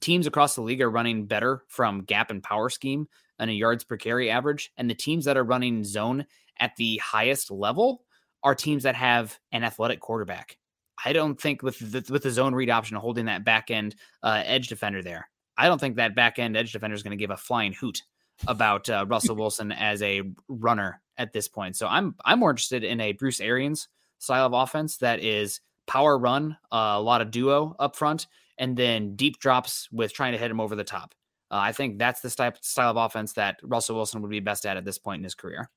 [0.00, 3.06] teams across the league are running better from gap and power scheme
[3.38, 4.72] and a yards per carry average.
[4.76, 6.26] And the teams that are running zone
[6.58, 8.04] at the highest level
[8.42, 10.58] are teams that have an athletic quarterback.
[11.04, 14.42] I don't think with the, with the zone read option holding that back end uh,
[14.44, 17.30] edge defender there, I don't think that back end edge defender is going to give
[17.30, 18.02] a flying hoot
[18.46, 21.76] about uh, Russell Wilson as a runner at this point.
[21.76, 23.88] So I'm I'm more interested in a Bruce Arians
[24.18, 28.26] style of offense that is power run, uh, a lot of duo up front,
[28.58, 31.14] and then deep drops with trying to hit him over the top.
[31.50, 34.64] Uh, I think that's the type style of offense that Russell Wilson would be best
[34.64, 35.70] at at this point in his career.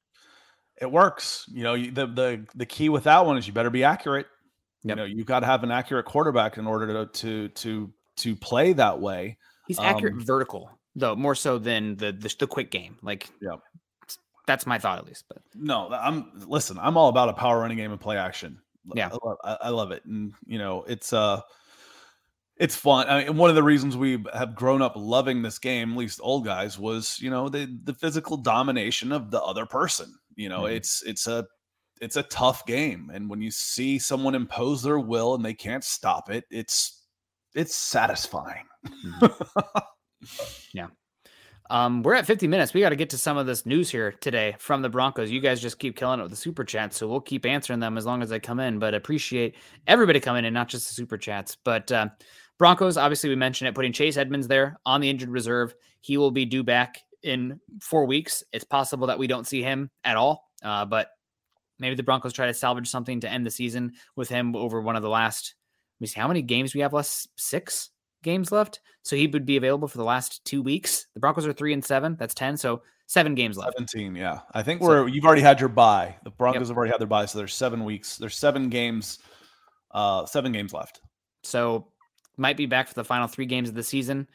[0.81, 1.45] It works.
[1.51, 4.27] You know, the the the key with that one is you better be accurate.
[4.83, 4.89] Yep.
[4.89, 8.35] You know, you've got to have an accurate quarterback in order to to to to
[8.35, 9.37] play that way.
[9.67, 12.97] He's accurate um, vertical though, more so than the, the the quick game.
[13.01, 13.55] Like, yeah,
[14.47, 15.25] that's my thought at least.
[15.27, 16.77] But no, I'm listen.
[16.79, 18.59] I'm all about a power running game and play action.
[18.93, 21.41] Yeah, I love, I love it, and you know, it's uh,
[22.57, 23.07] it's fun.
[23.09, 26.19] I mean, one of the reasons we have grown up loving this game, at least
[26.21, 30.13] old guys, was you know the the physical domination of the other person.
[30.36, 30.75] You know, mm-hmm.
[30.75, 31.45] it's it's a
[32.01, 35.83] it's a tough game, and when you see someone impose their will and they can't
[35.83, 37.03] stop it, it's
[37.53, 38.65] it's satisfying.
[38.88, 39.79] Mm-hmm.
[40.73, 40.88] yeah.
[41.70, 42.74] Um, we're at 50 minutes.
[42.74, 45.32] We got to get to some of this news here today from the Broncos.
[45.32, 47.97] You guys just keep killing it with the super chats, so we'll keep answering them
[47.97, 48.78] as long as they come in.
[48.78, 49.55] But appreciate
[49.88, 51.57] everybody coming in, not just the super chats.
[51.63, 52.09] But uh,
[52.59, 55.74] Broncos, obviously, we mentioned it, putting Chase Edmonds there on the injured reserve.
[56.01, 58.43] He will be due back in four weeks.
[58.53, 61.09] It's possible that we don't see him at all, uh, but
[61.80, 64.95] maybe the Broncos try to salvage something to end the season with him over one
[64.95, 65.55] of the last.
[65.97, 67.28] Let me see how many games we have left.
[67.36, 67.89] Six
[68.26, 71.07] games left, so he would be available for the last two weeks.
[71.13, 72.17] The Broncos are three and seven.
[72.19, 72.57] That's ten.
[72.57, 73.73] So seven games left.
[73.73, 74.15] Seventeen.
[74.15, 76.17] Yeah, I think we're you've already had your bye.
[76.23, 76.67] The Broncos yep.
[76.67, 78.17] have already had their bye, so there's seven weeks.
[78.17, 79.19] There's seven games.
[79.91, 80.99] Uh, seven games left.
[81.43, 81.88] So
[82.38, 84.28] might be back for the final three games of the season.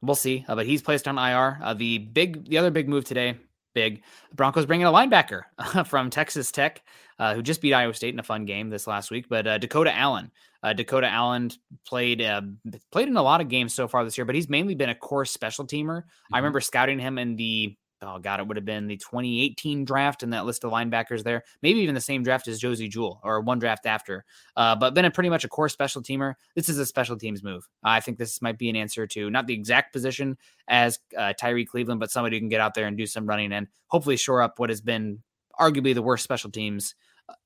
[0.00, 0.44] We'll see.
[0.46, 1.58] Uh, but he's placed on IR.
[1.62, 3.36] Uh, the big, the other big move today,
[3.74, 4.02] big.
[4.30, 5.42] The Broncos bringing a linebacker
[5.86, 6.82] from Texas Tech,
[7.18, 9.28] uh, who just beat Iowa State in a fun game this last week.
[9.28, 10.30] But uh, Dakota Allen,
[10.62, 11.50] uh, Dakota Allen
[11.86, 12.42] played uh,
[12.90, 14.94] played in a lot of games so far this year, but he's mainly been a
[14.94, 16.02] core special teamer.
[16.02, 16.34] Mm-hmm.
[16.34, 20.22] I remember scouting him in the oh god, it would have been the 2018 draft
[20.22, 21.44] in that list of linebackers there.
[21.62, 24.24] Maybe even the same draft as Josey Jewell or one draft after.
[24.56, 26.34] Uh, but been a pretty much a core special teamer.
[26.54, 27.66] This is a special teams move.
[27.82, 30.36] I think this might be an answer to not the exact position
[30.68, 33.52] as uh, Tyrie Cleveland, but somebody who can get out there and do some running
[33.52, 35.22] and hopefully shore up what has been
[35.58, 36.94] arguably the worst special teams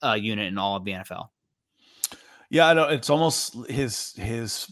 [0.03, 1.29] uh, unit in all of the NFL.
[2.53, 4.71] Yeah, I know it's almost his his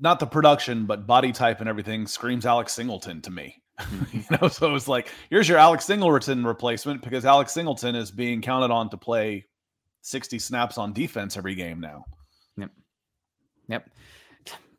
[0.00, 3.62] not the production, but body type and everything screams Alex Singleton to me.
[4.12, 8.42] you know, so it's like, here's your Alex Singleton replacement because Alex Singleton is being
[8.42, 9.46] counted on to play
[10.02, 12.04] 60 snaps on defense every game now.
[12.56, 12.70] Yep.
[13.68, 13.90] Yep.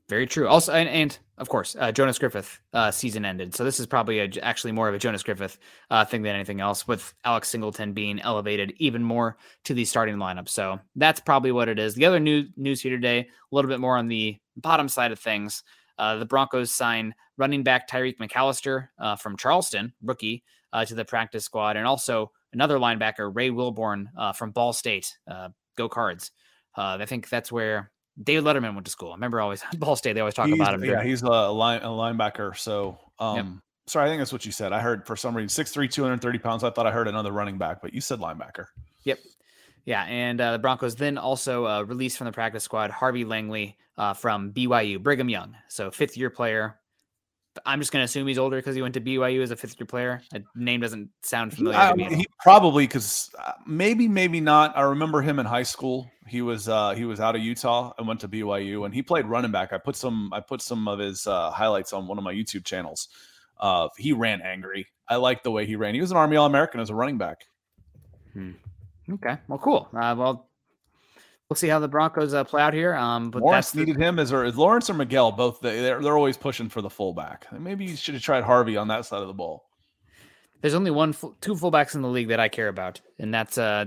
[0.09, 0.49] Very true.
[0.49, 4.19] Also, and, and of course, uh, Jonas Griffith uh, season ended, so this is probably
[4.19, 5.57] a, actually more of a Jonas Griffith
[5.91, 6.87] uh, thing than anything else.
[6.87, 11.67] With Alex Singleton being elevated even more to the starting lineup, so that's probably what
[11.67, 11.95] it is.
[11.95, 15.19] The other new news here today, a little bit more on the bottom side of
[15.19, 15.63] things.
[15.97, 21.05] Uh, the Broncos sign running back Tyreik McAllister uh, from Charleston, rookie, uh, to the
[21.05, 24.05] practice squad, and also another linebacker, Ray Wilborn
[24.35, 25.17] from Ball State.
[25.77, 26.31] Go Cards!
[26.77, 29.11] I think that's where David Letterman went to school.
[29.11, 30.13] I remember always Ball State.
[30.13, 30.83] They always talk he's, about him.
[30.83, 32.57] Yeah, he's a, line, a linebacker.
[32.57, 33.45] So, um, yep.
[33.87, 34.73] sorry, I think that's what you said.
[34.73, 36.63] I heard for some reason 6'3", 230 pounds.
[36.63, 38.67] I thought I heard another running back, but you said linebacker.
[39.03, 39.19] Yep.
[39.85, 43.77] Yeah, and uh, the Broncos then also uh, released from the practice squad Harvey Langley
[43.97, 45.55] uh, from BYU, Brigham Young.
[45.67, 46.77] So fifth year player.
[47.65, 49.79] I'm just going to assume he's older because he went to BYU as a fifth
[49.79, 50.21] year player.
[50.31, 52.15] The name doesn't sound familiar yeah, to me.
[52.15, 54.75] He probably because uh, maybe maybe not.
[54.77, 56.09] I remember him in high school.
[56.27, 59.25] He was uh, he was out of Utah and went to BYU and he played
[59.25, 59.73] running back.
[59.73, 62.65] I put some I put some of his uh, highlights on one of my YouTube
[62.65, 63.07] channels.
[63.59, 64.87] Uh, he ran angry.
[65.07, 65.95] I like the way he ran.
[65.95, 67.45] He was an Army All American as a running back.
[68.33, 68.51] Hmm.
[69.09, 69.87] Okay, well, cool.
[69.93, 70.49] Uh, well,
[71.49, 72.95] we'll see how the Broncos uh, play out here.
[72.95, 73.79] Um, but Lawrence the...
[73.79, 75.59] needed him as or is Lawrence or Miguel both.
[75.61, 77.47] They're they're always pushing for the fullback.
[77.51, 79.65] Maybe you should have tried Harvey on that side of the ball.
[80.61, 83.85] There's only one, two fullbacks in the league that I care about, and that's uh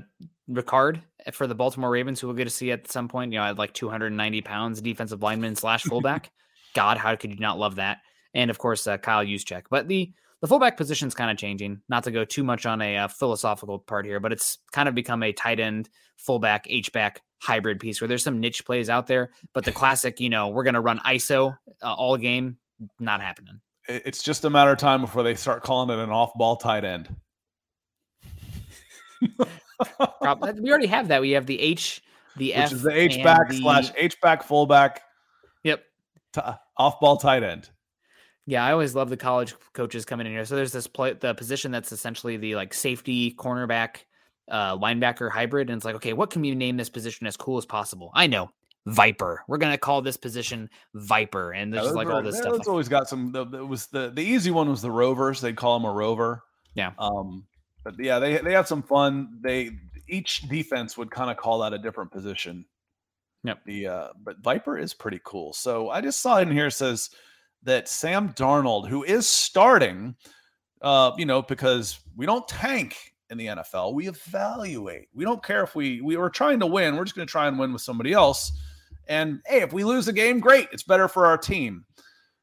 [0.48, 1.02] Ricard
[1.32, 3.32] for the Baltimore Ravens, who we'll get to see at some point.
[3.32, 6.30] You know, at like 290 pounds, defensive lineman slash fullback.
[6.74, 7.98] God, how could you not love that?
[8.34, 9.64] And of course, uh, Kyle Juszczyk.
[9.70, 11.80] But the the fullback position is kind of changing.
[11.88, 14.94] Not to go too much on a uh, philosophical part here, but it's kind of
[14.94, 19.07] become a tight end, fullback, H back hybrid piece where there's some niche plays out
[19.07, 22.59] there, but the classic, you know, we're going to run ISO uh, all game,
[22.99, 23.61] not happening.
[23.89, 26.84] It's just a matter of time before they start calling it an off ball tight
[26.84, 27.14] end.
[29.20, 31.20] we already have that.
[31.20, 32.03] We have the H,
[32.36, 33.59] the Which F, is the H back the...
[33.59, 35.03] slash H back fullback.
[35.64, 35.82] Yep.
[36.34, 36.41] T-
[36.76, 37.70] off ball tight end.
[38.47, 40.45] Yeah, I always love the college coaches coming in here.
[40.45, 44.05] So there's this play, the position that's essentially the like safety cornerback,
[44.51, 47.59] uh, linebacker hybrid, and it's like, okay, what can we name this position as cool
[47.59, 48.11] as possible?
[48.14, 48.51] I know,
[48.86, 49.44] Viper.
[49.49, 52.55] We're gonna call this position Viper, and there's yeah, like all this yeah, stuff.
[52.57, 53.34] It's always got some.
[53.34, 55.40] It was the the easy one was the Rovers.
[55.40, 56.42] They'd call them a rover.
[56.74, 56.92] Yeah.
[56.99, 57.46] Um,
[57.84, 59.40] but yeah, they they had some fun.
[59.42, 59.70] They
[60.09, 62.64] each defense would kind of call that a different position.
[63.44, 63.64] Yep.
[63.66, 65.53] The uh, but Viper is pretty cool.
[65.53, 67.11] So I just saw in here says
[67.62, 70.16] that Sam Darnold, who is starting,
[70.82, 72.96] uh, you know, because we don't tank
[73.30, 75.08] in the NFL, we evaluate.
[75.14, 76.96] We don't care if we we were trying to win.
[76.96, 78.52] We're just going to try and win with somebody else.
[79.06, 80.68] And hey, if we lose a game, great.
[80.72, 81.84] It's better for our team.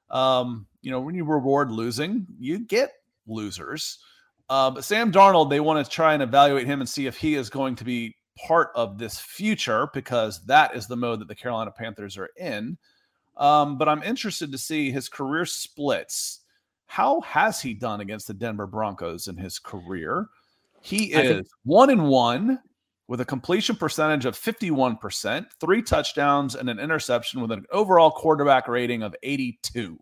[0.09, 2.91] Um, you know, when you reward losing, you get
[3.27, 3.99] losers.
[4.49, 7.35] Uh, but Sam Darnold, they want to try and evaluate him and see if he
[7.35, 11.35] is going to be part of this future because that is the mode that the
[11.35, 12.77] Carolina Panthers are in.
[13.37, 16.41] Um, but I'm interested to see his career splits.
[16.85, 20.29] How has he done against the Denver Broncos in his career?
[20.85, 22.59] He is one and one
[23.07, 28.67] with a completion percentage of 51%, three touchdowns, and an interception with an overall quarterback
[28.67, 29.99] rating of 82.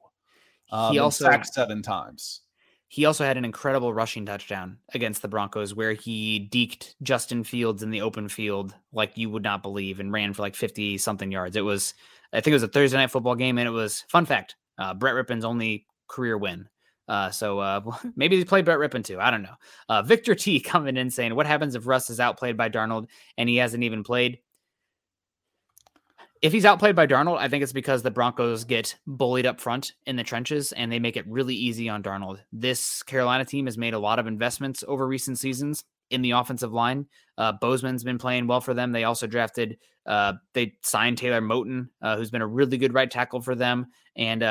[0.71, 2.41] Um, he also sacked seven times.
[2.89, 7.81] He also had an incredible rushing touchdown against the Broncos where he deked Justin Fields
[7.81, 11.31] in the open field like you would not believe and ran for like 50 something
[11.31, 11.55] yards.
[11.55, 11.93] It was
[12.33, 14.93] I think it was a Thursday night football game, and it was fun fact: uh,
[14.93, 16.67] Brett Rypien's only career win.
[17.07, 17.81] Uh, so uh,
[18.15, 19.19] maybe they played Brett Rypien too.
[19.19, 19.55] I don't know.
[19.89, 23.49] Uh, Victor T coming in saying, "What happens if Russ is outplayed by Darnold and
[23.49, 24.39] he hasn't even played?"
[26.41, 29.93] If he's outplayed by Darnold, I think it's because the Broncos get bullied up front
[30.05, 32.39] in the trenches and they make it really easy on Darnold.
[32.51, 36.73] This Carolina team has made a lot of investments over recent seasons in the offensive
[36.73, 37.05] line.
[37.37, 38.91] Uh, Bozeman's been playing well for them.
[38.91, 43.09] They also drafted, uh, they signed Taylor Moton, uh, who's been a really good right
[43.09, 43.87] tackle for them,
[44.17, 44.43] and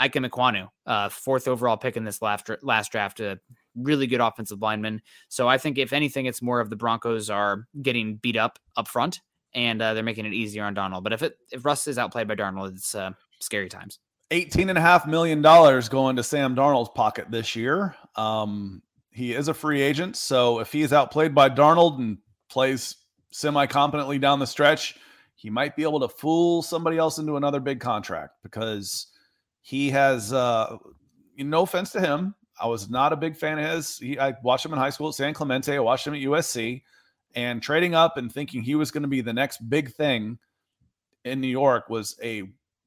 [0.00, 3.20] Ikem Ekwonu, uh, fourth overall pick in this last last draft.
[3.20, 3.38] a
[3.76, 5.02] really good offensive linemen.
[5.28, 8.88] So I think if anything, it's more of the Broncos are getting beat up up
[8.88, 9.20] front
[9.54, 11.04] and uh, they're making it easier on Darnold.
[11.04, 13.98] But if it if Russ is outplayed by Darnold, it's uh, scary times.
[14.30, 17.94] Eighteen and a half million dollars going to Sam Darnold's pocket this year.
[18.16, 22.18] Um, he is a free agent, so if he is outplayed by Darnold and
[22.48, 22.96] plays
[23.30, 24.96] semi competently down the stretch,
[25.36, 29.08] he might be able to fool somebody else into another big contract because
[29.64, 30.32] he has.
[30.32, 30.76] Uh,
[31.36, 33.98] no offense to him, I was not a big fan of his.
[33.98, 35.74] He, I watched him in high school at San Clemente.
[35.74, 36.82] I watched him at USC,
[37.34, 40.38] and trading up and thinking he was going to be the next big thing
[41.24, 42.44] in New York was a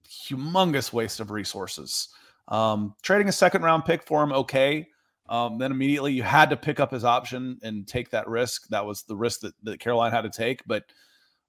[0.07, 2.09] humongous waste of resources.
[2.47, 4.87] Um, trading a second round pick for him, okay.
[5.27, 8.67] Um, then immediately you had to pick up his option and take that risk.
[8.69, 10.65] That was the risk that, that Carolina had to take.
[10.65, 10.85] But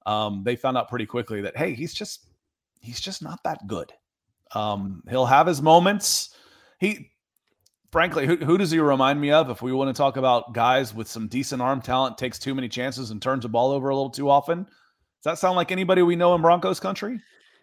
[0.07, 2.27] um, they found out pretty quickly that hey, he's just
[2.81, 3.93] he's just not that good.
[4.55, 6.35] Um, he'll have his moments.
[6.79, 7.11] He
[7.91, 9.51] frankly, who, who does he remind me of?
[9.51, 12.69] If we want to talk about guys with some decent arm talent, takes too many
[12.69, 14.65] chances and turns the ball over a little too often.
[14.65, 17.21] Does that sound like anybody we know in Broncos country?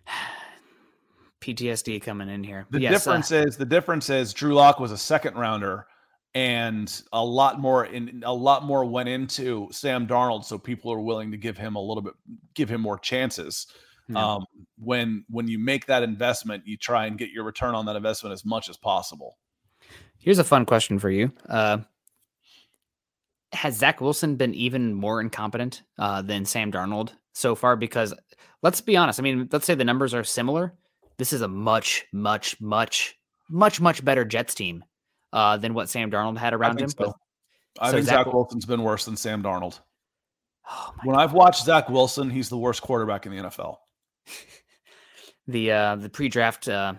[1.41, 2.65] PTSD coming in here.
[2.71, 5.86] The yes, difference uh, is the difference is Drew Lock was a second rounder
[6.33, 10.99] and a lot more in a lot more went into Sam Darnold, so people are
[10.99, 12.13] willing to give him a little bit,
[12.55, 13.67] give him more chances.
[14.08, 14.36] Yeah.
[14.36, 14.45] Um,
[14.78, 18.34] when when you make that investment, you try and get your return on that investment
[18.34, 19.38] as much as possible.
[20.20, 21.32] Here's a fun question for you.
[21.47, 21.80] Uh,
[23.53, 27.76] has Zach Wilson been even more incompetent uh, than Sam Darnold so far?
[27.76, 28.14] Because
[28.62, 29.20] let's be honest.
[29.20, 30.74] I mean, let's say the numbers are similar.
[31.18, 33.16] This is a much, much, much,
[33.49, 34.84] much, much better Jets team
[35.32, 36.89] uh, than what Sam Darnold had around him.
[36.89, 37.14] So.
[37.80, 39.80] I so think Zach, Zach Wilson's been worse than Sam Darnold.
[40.70, 41.24] Oh when God.
[41.24, 43.78] I've watched Zach Wilson, he's the worst quarterback in the NFL.
[45.47, 46.93] the uh, the pre-draft uh,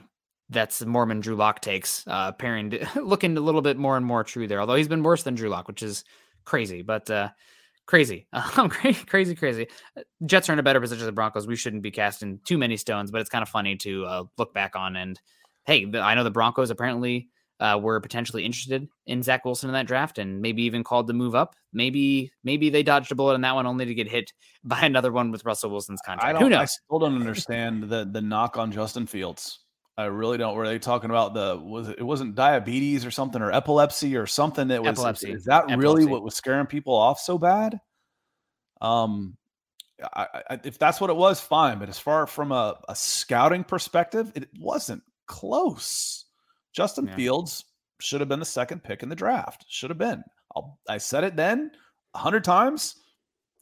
[0.48, 4.46] that's Mormon Drew Lock takes, uh, pairing looking a little bit more and more true
[4.46, 4.60] there.
[4.60, 6.04] Although he's been worse than Drew Lock, which is
[6.44, 7.30] crazy, but uh,
[7.86, 9.68] crazy, um, crazy, crazy.
[10.24, 11.46] Jets are in a better position than the Broncos.
[11.46, 14.54] We shouldn't be casting too many stones, but it's kind of funny to uh, look
[14.54, 14.96] back on.
[14.96, 15.20] And
[15.66, 17.28] hey, I know the Broncos apparently
[17.60, 21.14] uh, were potentially interested in Zach Wilson in that draft, and maybe even called to
[21.14, 21.54] move up.
[21.72, 24.32] Maybe maybe they dodged a bullet on that one, only to get hit
[24.64, 26.38] by another one with Russell Wilson's contract.
[26.38, 26.58] Who knows?
[26.58, 29.60] I still don't understand the the knock on Justin Fields.
[29.98, 30.54] I really don't.
[30.54, 34.26] Were they talking about the was it, it wasn't diabetes or something or epilepsy or
[34.26, 35.32] something that was epilepsy?
[35.32, 35.80] Is that epilepsy.
[35.80, 37.80] really what was scaring people off so bad?
[38.82, 39.38] Um,
[40.12, 41.78] I, I, if that's what it was, fine.
[41.78, 46.25] But as far from a, a scouting perspective, it wasn't close.
[46.76, 47.16] Justin yeah.
[47.16, 47.64] Fields
[48.00, 49.64] should have been the second pick in the draft.
[49.68, 50.22] Should have been.
[50.54, 51.70] I'll, I said it then
[52.14, 52.96] a hundred times.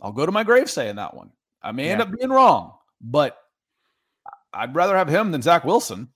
[0.00, 1.30] I'll go to my grave saying that one.
[1.62, 1.92] I may yeah.
[1.92, 3.38] end up being wrong, but
[4.52, 6.08] I'd rather have him than Zach Wilson.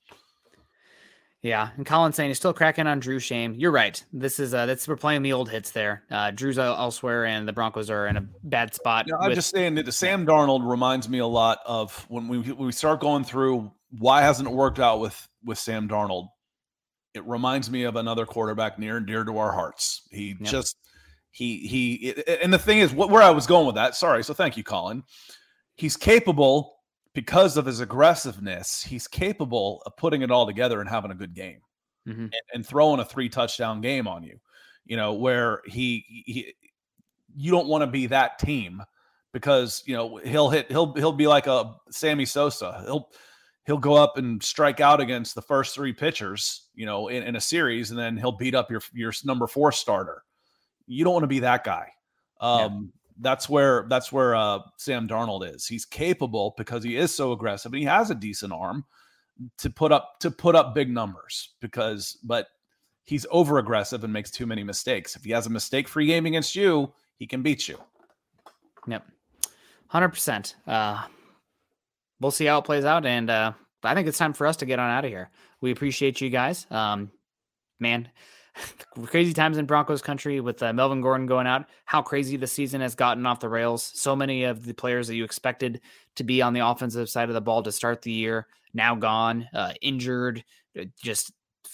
[1.41, 3.55] Yeah, and Colin saying he's still cracking on Drew Shame.
[3.57, 4.03] You're right.
[4.13, 6.03] This is uh that's we're playing the old hits there.
[6.11, 9.07] Uh Drew's elsewhere and the Broncos are in a bad spot.
[9.07, 12.67] Yeah, I'm just saying that Sam Darnold reminds me a lot of when we when
[12.67, 16.29] we start going through why hasn't it worked out with with Sam Darnold
[17.19, 20.03] it reminds me of another quarterback near and dear to our hearts.
[20.11, 20.51] He yep.
[20.51, 20.77] just
[21.31, 23.95] he he and the thing is what where I was going with that.
[23.95, 25.03] Sorry, so thank you, Colin.
[25.75, 26.79] He's capable
[27.15, 28.83] because of his aggressiveness.
[28.83, 31.61] He's capable of putting it all together and having a good game
[32.07, 32.23] mm-hmm.
[32.23, 34.39] and, and throwing a three touchdown game on you.
[34.87, 36.55] You know where he he
[37.37, 38.83] you don't want to be that team
[39.33, 42.83] because you know he'll hit he'll he'll be like a Sammy Sosa.
[42.87, 43.11] He'll
[43.69, 47.37] he'll go up and strike out against the first three pitchers, you know, in, in,
[47.37, 50.25] a series, and then he'll beat up your your number four starter.
[50.87, 51.93] You don't want to be that guy.
[52.41, 53.01] Um, yeah.
[53.21, 55.67] That's where that's where uh, Sam Darnold is.
[55.67, 58.87] He's capable because he is so aggressive and he has a decent arm
[59.59, 61.51] to put up to put up big numbers.
[61.61, 62.47] Because, but
[63.05, 65.15] he's over aggressive and makes too many mistakes.
[65.15, 67.79] If he has a mistake free game against you, he can beat you.
[68.87, 69.05] Yep,
[69.89, 70.55] hundred uh, percent
[72.21, 73.07] we'll see how it plays out.
[73.07, 73.53] And uh,
[73.83, 75.31] I think it's time for us to get on out of here.
[75.61, 76.67] We appreciate you guys.
[76.71, 77.11] Um,
[77.81, 78.09] man,
[79.07, 81.67] crazy times in Broncos country with uh, Melvin Gordon going out.
[81.85, 83.83] How crazy the season has gotten off the rails.
[83.95, 85.81] So many of the players that you expected
[86.17, 89.49] to be on the offensive side of the ball to start the year now gone,
[89.55, 90.45] uh, injured,
[90.79, 91.33] uh, just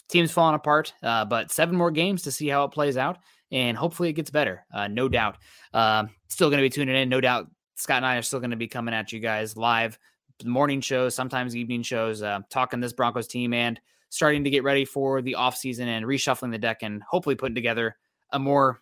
[0.08, 0.92] teams falling apart.
[1.02, 3.18] Uh, but seven more games to see how it plays out.
[3.50, 4.64] And hopefully it gets better.
[4.72, 5.36] Uh, no doubt.
[5.72, 7.08] Um, still going to be tuning in.
[7.08, 9.98] No doubt Scott and I are still going to be coming at you guys live
[10.44, 13.80] morning shows, sometimes evening shows, uh, talking this Broncos team and
[14.10, 17.96] starting to get ready for the offseason and reshuffling the deck and hopefully putting together
[18.30, 18.80] a more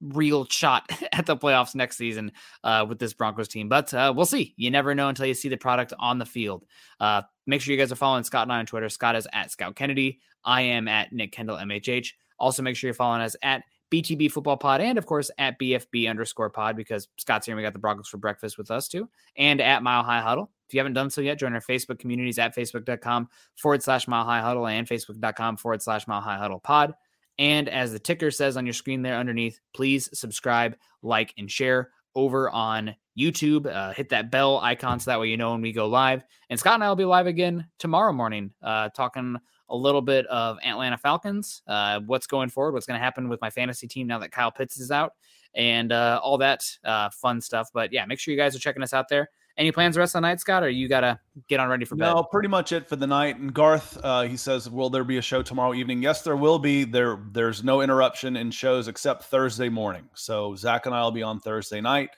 [0.00, 2.32] real shot at the playoffs next season
[2.64, 3.68] uh, with this Broncos team.
[3.68, 4.54] But uh, we'll see.
[4.56, 6.64] You never know until you see the product on the field.
[6.98, 8.88] Uh, make sure you guys are following Scott and I on Twitter.
[8.88, 10.20] Scott is at Scout Kennedy.
[10.44, 12.12] I am at Nick Kendell MHH.
[12.38, 16.08] Also, make sure you're following us at BTB Football Pod and, of course, at BFB
[16.08, 17.54] underscore pod because Scott's here.
[17.54, 20.50] And we got the Broncos for breakfast with us too, and at Mile High Huddle.
[20.68, 24.24] If you haven't done so yet, join our Facebook communities at facebook.com forward slash Mile
[24.24, 26.94] High Huddle and facebook.com forward slash Mile High Huddle pod.
[27.38, 31.90] And as the ticker says on your screen there underneath, please subscribe, like, and share
[32.14, 33.66] over on YouTube.
[33.66, 36.24] Uh, hit that bell icon so that way you know when we go live.
[36.50, 39.36] And Scott and I will be live again tomorrow morning, uh, talking
[39.72, 43.40] a little bit of Atlanta Falcons, uh, what's going forward, what's going to happen with
[43.40, 45.14] my fantasy team now that Kyle Pitts is out,
[45.54, 47.70] and uh, all that uh, fun stuff.
[47.72, 49.30] But yeah, make sure you guys are checking us out there.
[49.58, 51.18] Any plans the rest of the night, Scott, or you got to
[51.48, 52.06] get on ready for bed?
[52.06, 53.36] No, pretty much it for the night.
[53.36, 56.02] And Garth, uh, he says, will there be a show tomorrow evening?
[56.02, 56.84] Yes, there will be.
[56.84, 60.08] There, There's no interruption in shows except Thursday morning.
[60.14, 62.10] So Zach and I will be on Thursday night.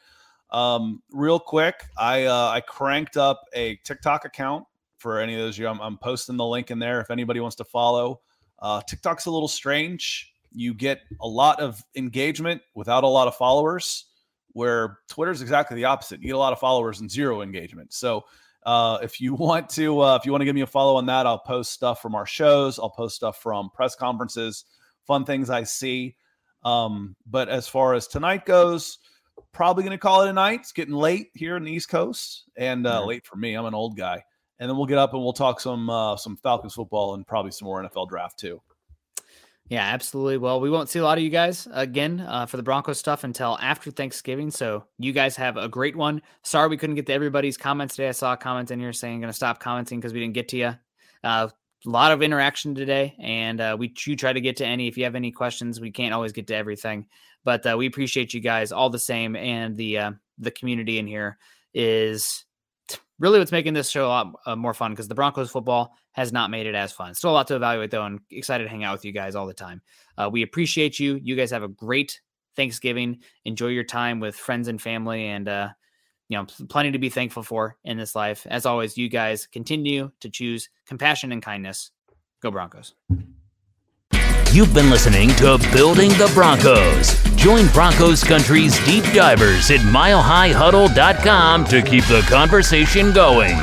[0.50, 4.64] Um, real quick, I uh, I cranked up a TikTok account
[5.04, 5.68] for any of those you.
[5.68, 8.22] I'm, I'm posting the link in there if anybody wants to follow.
[8.58, 10.32] Uh, TikTok's a little strange.
[10.50, 14.06] You get a lot of engagement without a lot of followers,
[14.54, 16.22] where Twitter's exactly the opposite.
[16.22, 17.92] You get a lot of followers and zero engagement.
[17.92, 18.24] So
[18.64, 21.04] uh, if you want to, uh, if you want to give me a follow on
[21.04, 22.78] that, I'll post stuff from our shows.
[22.78, 24.64] I'll post stuff from press conferences,
[25.06, 26.16] fun things I see.
[26.64, 29.00] Um, but as far as tonight goes,
[29.52, 30.60] probably going to call it a night.
[30.60, 33.08] It's getting late here in the East Coast, and uh, mm-hmm.
[33.08, 33.54] late for me.
[33.54, 34.24] I'm an old guy.
[34.58, 37.50] And then we'll get up and we'll talk some uh, some Falcons football and probably
[37.50, 38.60] some more NFL draft too.
[39.68, 40.36] Yeah, absolutely.
[40.36, 43.24] Well, we won't see a lot of you guys again uh, for the Broncos stuff
[43.24, 44.50] until after Thanksgiving.
[44.50, 46.20] So you guys have a great one.
[46.42, 48.08] Sorry we couldn't get to everybody's comments today.
[48.08, 50.48] I saw a comment in here saying going to stop commenting because we didn't get
[50.48, 50.74] to you.
[51.22, 51.48] Uh,
[51.86, 54.88] a lot of interaction today, and uh, we you try to get to any.
[54.88, 57.06] If you have any questions, we can't always get to everything,
[57.44, 61.06] but uh, we appreciate you guys all the same, and the uh, the community in
[61.06, 61.38] here
[61.74, 62.44] is
[63.18, 66.32] really what's making this show a lot uh, more fun because the Broncos football has
[66.32, 67.14] not made it as fun.
[67.14, 69.46] Still a lot to evaluate though, and excited to hang out with you guys all
[69.46, 69.82] the time.
[70.18, 71.20] Uh, we appreciate you.
[71.22, 72.20] You guys have a great
[72.56, 73.20] Thanksgiving.
[73.44, 75.68] Enjoy your time with friends and family, and uh,
[76.28, 78.46] you know, plenty to be thankful for in this life.
[78.48, 81.90] As always, you guys continue to choose compassion and kindness.
[82.40, 82.94] Go Broncos.
[84.54, 87.20] You've been listening to Building the Broncos.
[87.34, 93.56] Join Broncos Country's deep divers at milehighhuddle.com to keep the conversation going.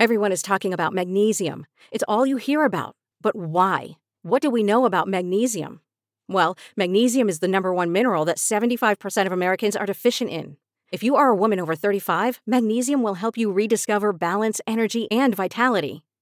[0.00, 1.66] Everyone is talking about magnesium.
[1.92, 2.96] It's all you hear about.
[3.20, 3.98] But why?
[4.22, 5.82] What do we know about magnesium?
[6.26, 10.56] Well, magnesium is the number one mineral that 75% of Americans are deficient in.
[10.90, 15.36] If you are a woman over 35, magnesium will help you rediscover balance, energy, and
[15.36, 16.06] vitality.